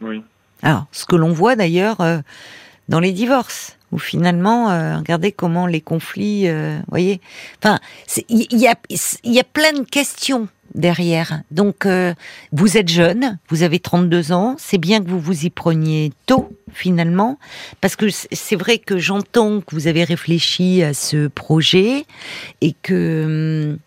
Oui. 0.00 0.22
Alors, 0.62 0.86
ce 0.90 1.06
que 1.06 1.14
l'on 1.14 1.32
voit 1.32 1.54
d'ailleurs 1.54 1.98
dans 2.88 2.98
les 2.98 3.12
divorces, 3.12 3.76
où 3.92 3.98
finalement, 3.98 4.98
regardez 4.98 5.30
comment 5.30 5.68
les 5.68 5.80
conflits, 5.80 6.48
voyez. 6.88 7.20
Enfin, 7.62 7.78
il 8.28 8.58
y 8.58 8.66
a, 8.66 8.74
y 9.22 9.38
a 9.38 9.44
plein 9.44 9.72
de 9.72 9.84
questions 9.84 10.48
derrière. 10.74 11.42
Donc, 11.50 11.86
euh, 11.86 12.14
vous 12.52 12.76
êtes 12.76 12.88
jeune, 12.88 13.38
vous 13.48 13.62
avez 13.62 13.78
32 13.78 14.32
ans, 14.32 14.56
c'est 14.58 14.78
bien 14.78 15.02
que 15.02 15.08
vous 15.08 15.20
vous 15.20 15.44
y 15.44 15.50
preniez 15.50 16.12
tôt, 16.26 16.50
finalement, 16.72 17.38
parce 17.80 17.96
que 17.96 18.06
c'est 18.10 18.56
vrai 18.56 18.78
que 18.78 18.98
j'entends 18.98 19.60
que 19.60 19.74
vous 19.74 19.86
avez 19.86 20.04
réfléchi 20.04 20.82
à 20.82 20.94
ce 20.94 21.28
projet 21.28 22.04
et 22.60 22.74
que 22.82 23.70
hum, 23.72 23.78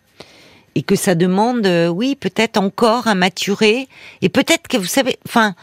et 0.74 0.82
que 0.82 0.94
ça 0.94 1.16
demande, 1.16 1.66
euh, 1.66 1.88
oui, 1.88 2.14
peut-être 2.14 2.56
encore 2.56 3.08
à 3.08 3.16
maturer, 3.16 3.88
et 4.22 4.28
peut-être 4.28 4.68
que 4.68 4.76
vous 4.76 4.86
savez, 4.86 5.18
enfin, 5.26 5.56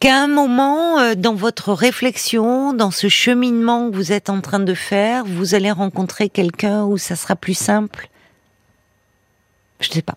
qu'à 0.00 0.20
un 0.22 0.26
moment, 0.26 0.98
euh, 0.98 1.14
dans 1.14 1.32
votre 1.32 1.72
réflexion, 1.72 2.74
dans 2.74 2.90
ce 2.90 3.08
cheminement 3.08 3.90
que 3.90 3.96
vous 3.96 4.12
êtes 4.12 4.28
en 4.28 4.42
train 4.42 4.60
de 4.60 4.74
faire, 4.74 5.24
vous 5.24 5.54
allez 5.54 5.70
rencontrer 5.70 6.28
quelqu'un 6.28 6.84
où 6.84 6.98
ça 6.98 7.16
sera 7.16 7.34
plus 7.34 7.54
simple 7.54 8.10
je 9.82 9.90
ne 9.90 9.94
sais 9.94 10.02
pas. 10.02 10.16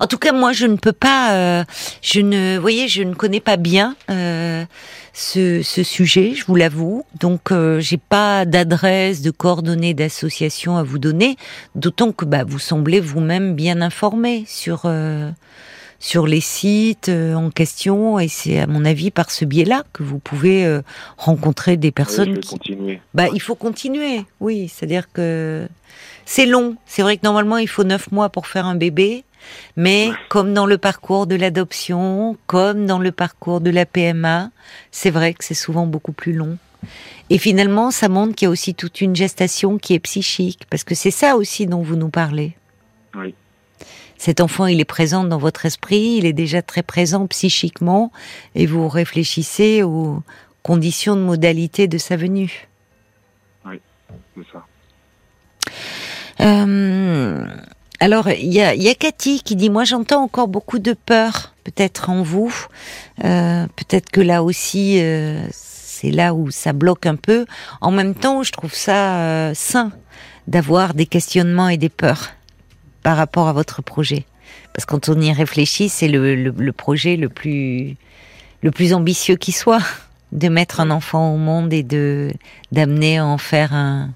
En 0.00 0.06
tout 0.06 0.18
cas, 0.18 0.32
moi, 0.32 0.52
je 0.52 0.66
ne 0.66 0.76
peux 0.76 0.92
pas. 0.92 1.34
Euh, 1.34 1.64
je 2.02 2.20
ne, 2.20 2.58
voyez, 2.58 2.88
je 2.88 3.02
ne 3.02 3.14
connais 3.14 3.40
pas 3.40 3.56
bien 3.56 3.96
euh, 4.10 4.64
ce, 5.12 5.62
sujet, 5.62 6.32
je 6.34 6.44
vous 6.46 6.56
l'avoue. 6.56 7.04
Donc, 7.20 7.52
euh, 7.52 7.80
j'ai 7.80 7.96
pas 7.96 8.44
d'adresse, 8.44 9.22
de 9.22 9.30
coordonnées 9.30 9.94
d'association 9.94 10.76
à 10.76 10.82
vous 10.82 10.98
donner. 10.98 11.36
D'autant 11.74 12.12
que 12.12 12.24
bah, 12.24 12.44
vous 12.46 12.58
semblez 12.58 13.00
vous-même 13.00 13.54
bien 13.54 13.80
informé 13.80 14.44
sur 14.46 14.90
sur 16.00 16.26
les 16.26 16.40
sites 16.40 17.08
en 17.08 17.48
question, 17.50 18.18
et 18.18 18.28
c'est 18.28 18.60
à 18.60 18.66
mon 18.66 18.84
avis 18.84 19.10
par 19.10 19.30
ce 19.30 19.46
biais-là 19.46 19.84
que 19.94 20.02
vous 20.02 20.18
pouvez 20.18 20.80
rencontrer 21.16 21.78
des 21.78 21.92
personnes. 21.92 22.40
qui... 22.40 22.50
continuer. 22.50 23.00
Bah, 23.14 23.28
il 23.32 23.40
faut 23.40 23.54
continuer. 23.54 24.26
Oui, 24.40 24.68
c'est-à-dire 24.68 25.10
que 25.12 25.66
c'est 26.26 26.46
long. 26.46 26.76
C'est 26.86 27.02
vrai 27.02 27.16
que 27.16 27.24
normalement, 27.24 27.58
il 27.58 27.68
faut 27.68 27.84
neuf 27.84 28.10
mois 28.12 28.28
pour 28.28 28.46
faire 28.46 28.66
un 28.66 28.74
bébé. 28.74 29.24
Mais 29.76 30.10
comme 30.28 30.54
dans 30.54 30.66
le 30.66 30.78
parcours 30.78 31.26
de 31.26 31.34
l'adoption, 31.34 32.36
comme 32.46 32.86
dans 32.86 32.98
le 32.98 33.12
parcours 33.12 33.60
de 33.60 33.70
la 33.70 33.84
PMA, 33.84 34.50
c'est 34.90 35.10
vrai 35.10 35.34
que 35.34 35.44
c'est 35.44 35.54
souvent 35.54 35.86
beaucoup 35.86 36.12
plus 36.12 36.32
long. 36.32 36.56
Et 37.30 37.38
finalement, 37.38 37.90
ça 37.90 38.08
montre 38.08 38.34
qu'il 38.34 38.46
y 38.46 38.48
a 38.48 38.50
aussi 38.50 38.74
toute 38.74 39.00
une 39.00 39.16
gestation 39.16 39.78
qui 39.78 39.94
est 39.94 40.00
psychique, 40.00 40.64
parce 40.70 40.84
que 40.84 40.94
c'est 40.94 41.10
ça 41.10 41.36
aussi 41.36 41.66
dont 41.66 41.82
vous 41.82 41.96
nous 41.96 42.10
parlez. 42.10 42.54
Oui. 43.14 43.34
Cet 44.18 44.40
enfant, 44.40 44.66
il 44.66 44.80
est 44.80 44.86
présent 44.86 45.24
dans 45.24 45.38
votre 45.38 45.66
esprit, 45.66 46.16
il 46.18 46.26
est 46.26 46.32
déjà 46.32 46.62
très 46.62 46.82
présent 46.82 47.26
psychiquement, 47.26 48.12
et 48.54 48.66
vous 48.66 48.88
réfléchissez 48.88 49.82
aux 49.82 50.22
conditions 50.62 51.16
de 51.16 51.22
modalité 51.22 51.88
de 51.88 51.98
sa 51.98 52.16
venue. 52.16 52.68
Oui, 53.66 53.80
c'est 54.36 54.46
ça. 54.52 54.64
Euh, 56.40 57.46
alors, 58.00 58.28
il 58.28 58.52
y 58.52 58.60
a, 58.60 58.74
y 58.74 58.88
a 58.88 58.94
Cathy 58.94 59.40
qui 59.42 59.56
dit, 59.56 59.70
moi 59.70 59.84
j'entends 59.84 60.22
encore 60.22 60.48
beaucoup 60.48 60.78
de 60.78 60.92
peur, 60.92 61.54
peut-être 61.64 62.10
en 62.10 62.22
vous. 62.22 62.54
Euh, 63.24 63.66
peut-être 63.76 64.10
que 64.10 64.20
là 64.20 64.42
aussi, 64.42 65.00
euh, 65.00 65.46
c'est 65.50 66.10
là 66.10 66.34
où 66.34 66.50
ça 66.50 66.72
bloque 66.72 67.06
un 67.06 67.16
peu. 67.16 67.46
En 67.80 67.90
même 67.90 68.14
temps, 68.14 68.42
je 68.42 68.52
trouve 68.52 68.74
ça 68.74 69.16
euh, 69.20 69.52
sain 69.54 69.92
d'avoir 70.48 70.92
des 70.92 71.06
questionnements 71.06 71.68
et 71.68 71.78
des 71.78 71.88
peurs 71.88 72.32
par 73.02 73.16
rapport 73.16 73.48
à 73.48 73.52
votre 73.52 73.80
projet. 73.80 74.26
Parce 74.74 74.84
que 74.84 74.90
quand 74.90 75.08
on 75.08 75.20
y 75.20 75.32
réfléchit, 75.32 75.88
c'est 75.88 76.08
le, 76.08 76.34
le, 76.34 76.50
le, 76.50 76.72
projet 76.72 77.16
le 77.16 77.28
plus, 77.28 77.96
le 78.62 78.70
plus 78.70 78.92
ambitieux 78.92 79.36
qui 79.36 79.52
soit, 79.52 79.82
de 80.32 80.48
mettre 80.48 80.80
un 80.80 80.90
enfant 80.90 81.32
au 81.32 81.38
monde 81.38 81.72
et 81.72 81.84
de 81.84 82.32
d'amener 82.72 83.18
à 83.18 83.24
en 83.24 83.38
faire 83.38 83.72
un, 83.72 84.10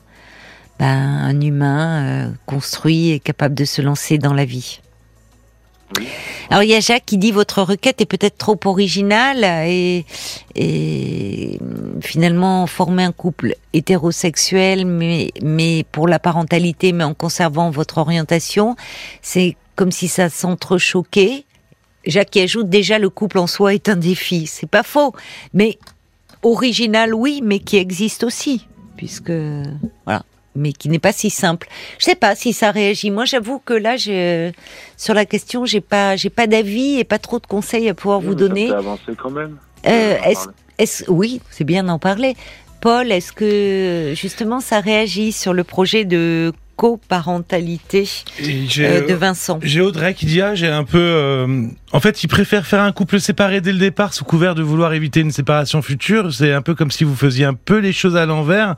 ben, 0.79 0.87
un 0.87 1.41
humain 1.41 2.03
euh, 2.03 2.31
construit 2.47 3.11
et 3.11 3.21
capable 3.21 3.55
de 3.55 3.65
se 3.65 3.83
lancer 3.83 4.19
dans 4.19 4.35
la 4.35 4.45
vie. 4.45 4.81
Alors 6.51 6.63
il 6.63 6.71
y 6.71 6.75
a 6.75 6.81
Jacques 6.81 7.05
qui 7.07 7.19
dit 7.19 7.33
votre 7.33 7.63
requête 7.63 8.01
est 8.01 8.07
peut-être 8.07 8.39
trop 8.39 8.59
originale 8.65 9.45
et, 9.67 10.05
et, 10.55 11.59
finalement 12.01 12.67
former 12.67 13.05
un 13.05 13.13
couple 13.13 13.55
hétérosexuel 13.73 14.87
mais, 14.87 15.33
mais 15.43 15.85
pour 15.91 16.09
la 16.09 16.19
parentalité 16.19 16.93
mais 16.93 17.05
en 17.05 17.15
conservant 17.15 17.71
votre 17.71 17.99
orientation, 17.99 18.77
c'est 19.23 19.57
comme 19.77 19.93
si 19.93 20.09
ça 20.09 20.29
s'entrechoquait. 20.29 21.45
Jacques 22.07 22.31
qui 22.31 22.41
ajoute 22.41 22.69
déjà 22.69 22.99
le 22.99 23.11
couple 23.11 23.39
en 23.39 23.47
soi 23.47 23.75
est 23.75 23.89
un 23.89 23.97
défi, 23.97 24.47
c'est 24.47 24.69
pas 24.71 24.83
faux, 24.83 25.15
mais 25.53 25.79
original 26.43 27.15
oui, 27.15 27.41
mais 27.43 27.59
qui 27.59 27.77
existe 27.77 28.25
aussi 28.25 28.67
puisque 28.97 29.33
voilà 30.05 30.25
mais 30.59 30.73
qui 30.73 30.89
n'est 30.89 30.99
pas 30.99 31.13
si 31.13 31.31
simple. 31.31 31.69
Je 31.99 32.05
sais 32.05 32.15
pas 32.15 32.35
si 32.35 32.53
ça 32.53 32.71
réagit. 32.71 33.11
Moi, 33.11 33.25
j'avoue 33.25 33.61
que 33.65 33.75
là, 33.75 33.97
sur 34.97 35.15
la 35.15 35.25
question, 35.25 35.65
j'ai 35.65 35.81
pas, 35.81 36.17
j'ai 36.17 36.31
pas 36.31 36.47
d'avis 36.47 36.99
et 36.99 37.05
pas 37.05 37.19
trop 37.19 37.39
de 37.39 37.47
conseils 37.47 37.89
à 37.89 37.95
pouvoir 37.95 38.21
vous 38.21 38.35
donner. 38.35 38.69
Ça 38.69 38.79
avancer 38.79 39.13
quand 39.17 39.31
même. 39.31 39.57
Euh, 39.87 40.17
est-ce, 40.79 41.05
oui, 41.09 41.41
c'est 41.51 41.65
bien 41.65 41.85
d'en 41.85 41.99
parler. 41.99 42.37
Paul, 42.81 43.11
est-ce 43.11 43.33
que 43.33 44.13
justement 44.15 44.61
ça 44.61 44.81
réagit 44.81 45.33
sur 45.33 45.53
le 45.53 45.65
projet 45.65 46.05
de 46.05 46.53
coparentalité 46.77 48.09
de 48.41 49.15
Vincent? 49.15 49.59
J'ai 49.63 49.81
Audrey 49.81 50.15
qui 50.15 50.27
dit 50.27 50.41
ah 50.41 50.55
j'ai 50.55 50.69
un 50.69 50.85
peu 50.85 51.69
en 51.93 52.01
fait, 52.01 52.23
il 52.23 52.29
préfère 52.29 52.67
faire 52.67 52.83
un 52.83 52.93
couple 52.93 53.19
séparé 53.19 53.61
dès 53.61 53.73
le 53.73 53.79
départ 53.79 54.13
sous 54.13 54.25
couvert 54.25 54.55
de 54.55 54.63
vouloir 54.63 54.93
éviter 54.93 55.21
une 55.21 55.31
séparation 55.31 55.81
future. 55.81 56.33
C'est 56.33 56.53
un 56.53 56.61
peu 56.61 56.75
comme 56.75 56.91
si 56.91 57.05
vous 57.05 57.17
faisiez 57.17 57.47
un 57.47 57.55
peu 57.55 57.79
les 57.79 57.93
choses 57.93 58.17
à 58.17 58.27
l'envers. 58.27 58.75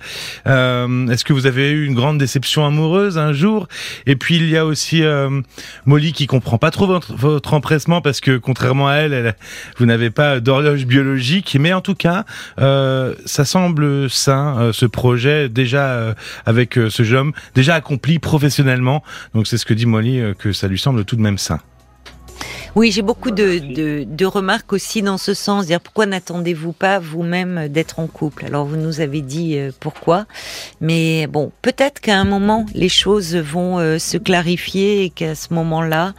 Euh, 0.46 1.09
Est-ce 1.09 1.25
que 1.25 1.33
vous 1.33 1.46
avez 1.46 1.70
eu 1.70 1.87
une 1.87 1.94
grande 1.94 2.18
déception 2.18 2.64
amoureuse 2.64 3.18
un 3.18 3.33
jour? 3.33 3.66
Et 4.07 4.14
puis 4.14 4.37
il 4.37 4.49
y 4.49 4.57
a 4.57 4.64
aussi 4.64 5.03
euh, 5.03 5.40
Molly 5.87 6.12
qui 6.12 6.27
comprend 6.27 6.59
pas 6.59 6.70
trop 6.70 6.87
votre, 6.87 7.55
empressement 7.55 8.01
parce 8.01 8.20
que 8.20 8.37
contrairement 8.37 8.88
à 8.88 8.94
elle, 8.94 9.12
elle 9.12 9.35
vous 9.77 9.87
n'avez 9.87 10.11
pas 10.11 10.38
d'horloge 10.38 10.87
biologique. 10.87 11.57
Mais 11.59 11.73
en 11.73 11.81
tout 11.81 11.96
cas, 11.96 12.25
euh, 12.61 13.14
ça 13.25 13.44
semble 13.44 14.09
sain 14.09 14.57
euh, 14.59 14.73
ce 14.73 14.87
projet 14.87 15.49
déjà 15.49 15.90
euh, 15.90 16.14
avec 16.46 16.75
ce 16.75 17.03
jeune 17.03 17.18
homme 17.18 17.33
déjà 17.55 17.75
accompli 17.75 18.18
professionnellement. 18.18 19.03
Donc 19.35 19.46
c'est 19.46 19.59
ce 19.59 19.66
que 19.66 19.75
dit 19.75 19.87
Molly 19.87 20.23
que 20.38 20.53
ça 20.53 20.68
lui 20.68 20.79
semble 20.79 21.05
tout 21.05 21.16
de 21.16 21.23
même 21.23 21.38
sain. 21.38 21.61
Oui, 22.76 22.92
j'ai 22.92 23.02
beaucoup 23.02 23.33
de, 23.33 23.59
de, 23.59 24.04
de, 24.04 24.26
remarques 24.26 24.72
aussi 24.72 25.02
dans 25.02 25.18
ce 25.18 25.35
sens. 25.35 25.66
Dire 25.66 25.80
pourquoi 25.80 26.06
n'attendez-vous 26.06 26.72
pas 26.72 27.00
vous-même 27.00 27.66
d'être 27.68 27.98
en 27.98 28.06
couple? 28.06 28.44
Alors 28.46 28.64
vous 28.64 28.76
nous 28.76 29.00
avez 29.00 29.22
dit 29.22 29.59
euh, 29.59 29.72
pourquoi, 29.80 30.26
mais 30.80 31.26
bon, 31.26 31.50
peut-être 31.62 32.00
qu'à 32.00 32.16
un 32.16 32.24
moment 32.24 32.66
les 32.72 32.88
choses 32.88 33.35
vont 33.35 33.78
euh, 33.78 33.98
se 33.98 34.18
clarifier 34.18 35.04
et 35.04 35.11
qu'à 35.11 35.35
ce 35.35 35.52
moment-là, 35.52 36.14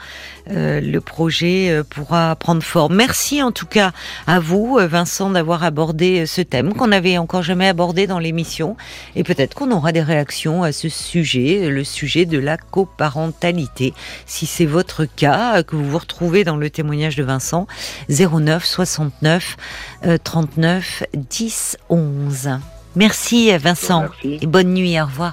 le 0.54 1.00
projet 1.00 1.82
pourra 1.90 2.36
prendre 2.36 2.64
forme. 2.64 2.96
Merci 2.96 3.42
en 3.42 3.52
tout 3.52 3.66
cas 3.66 3.92
à 4.28 4.40
vous, 4.40 4.78
Vincent, 4.82 5.30
d'avoir 5.30 5.64
abordé 5.64 6.26
ce 6.26 6.42
thème 6.42 6.74
qu'on 6.74 6.88
n'avait 6.88 7.18
encore 7.18 7.44
jamais 7.44 7.68
abordé 7.68 8.08
dans 8.08 8.20
l'émission, 8.20 8.76
et 9.16 9.24
peut-être 9.24 9.56
qu'on 9.56 9.72
aura 9.72 9.92
des 9.92 10.02
réactions 10.02 10.64
à 10.64 10.72
ce 10.72 10.90
sujet, 10.90 11.70
le 11.70 11.84
sujet 11.84 12.26
de 12.26 12.38
la 12.38 12.58
coparentalité. 12.58 13.94
Si 14.26 14.46
c'est 14.46 14.66
votre 14.66 15.06
cas, 15.06 15.64
que 15.64 15.76
vous 15.76 15.90
vous 15.90 15.98
retrouvez 15.98 16.44
dans 16.44 16.58
le 16.58 16.70
témoignage 16.70 17.16
de 17.16 17.24
Vincent 17.24 17.68
09 18.10 18.66
69 18.66 19.58
39 20.24 21.04
10 21.16 21.78
11. 21.90 22.50
Merci 22.96 23.56
Vincent 23.58 24.06
et 24.24 24.46
bonne 24.48 24.74
nuit, 24.74 25.00
au 25.00 25.06
revoir. 25.06 25.30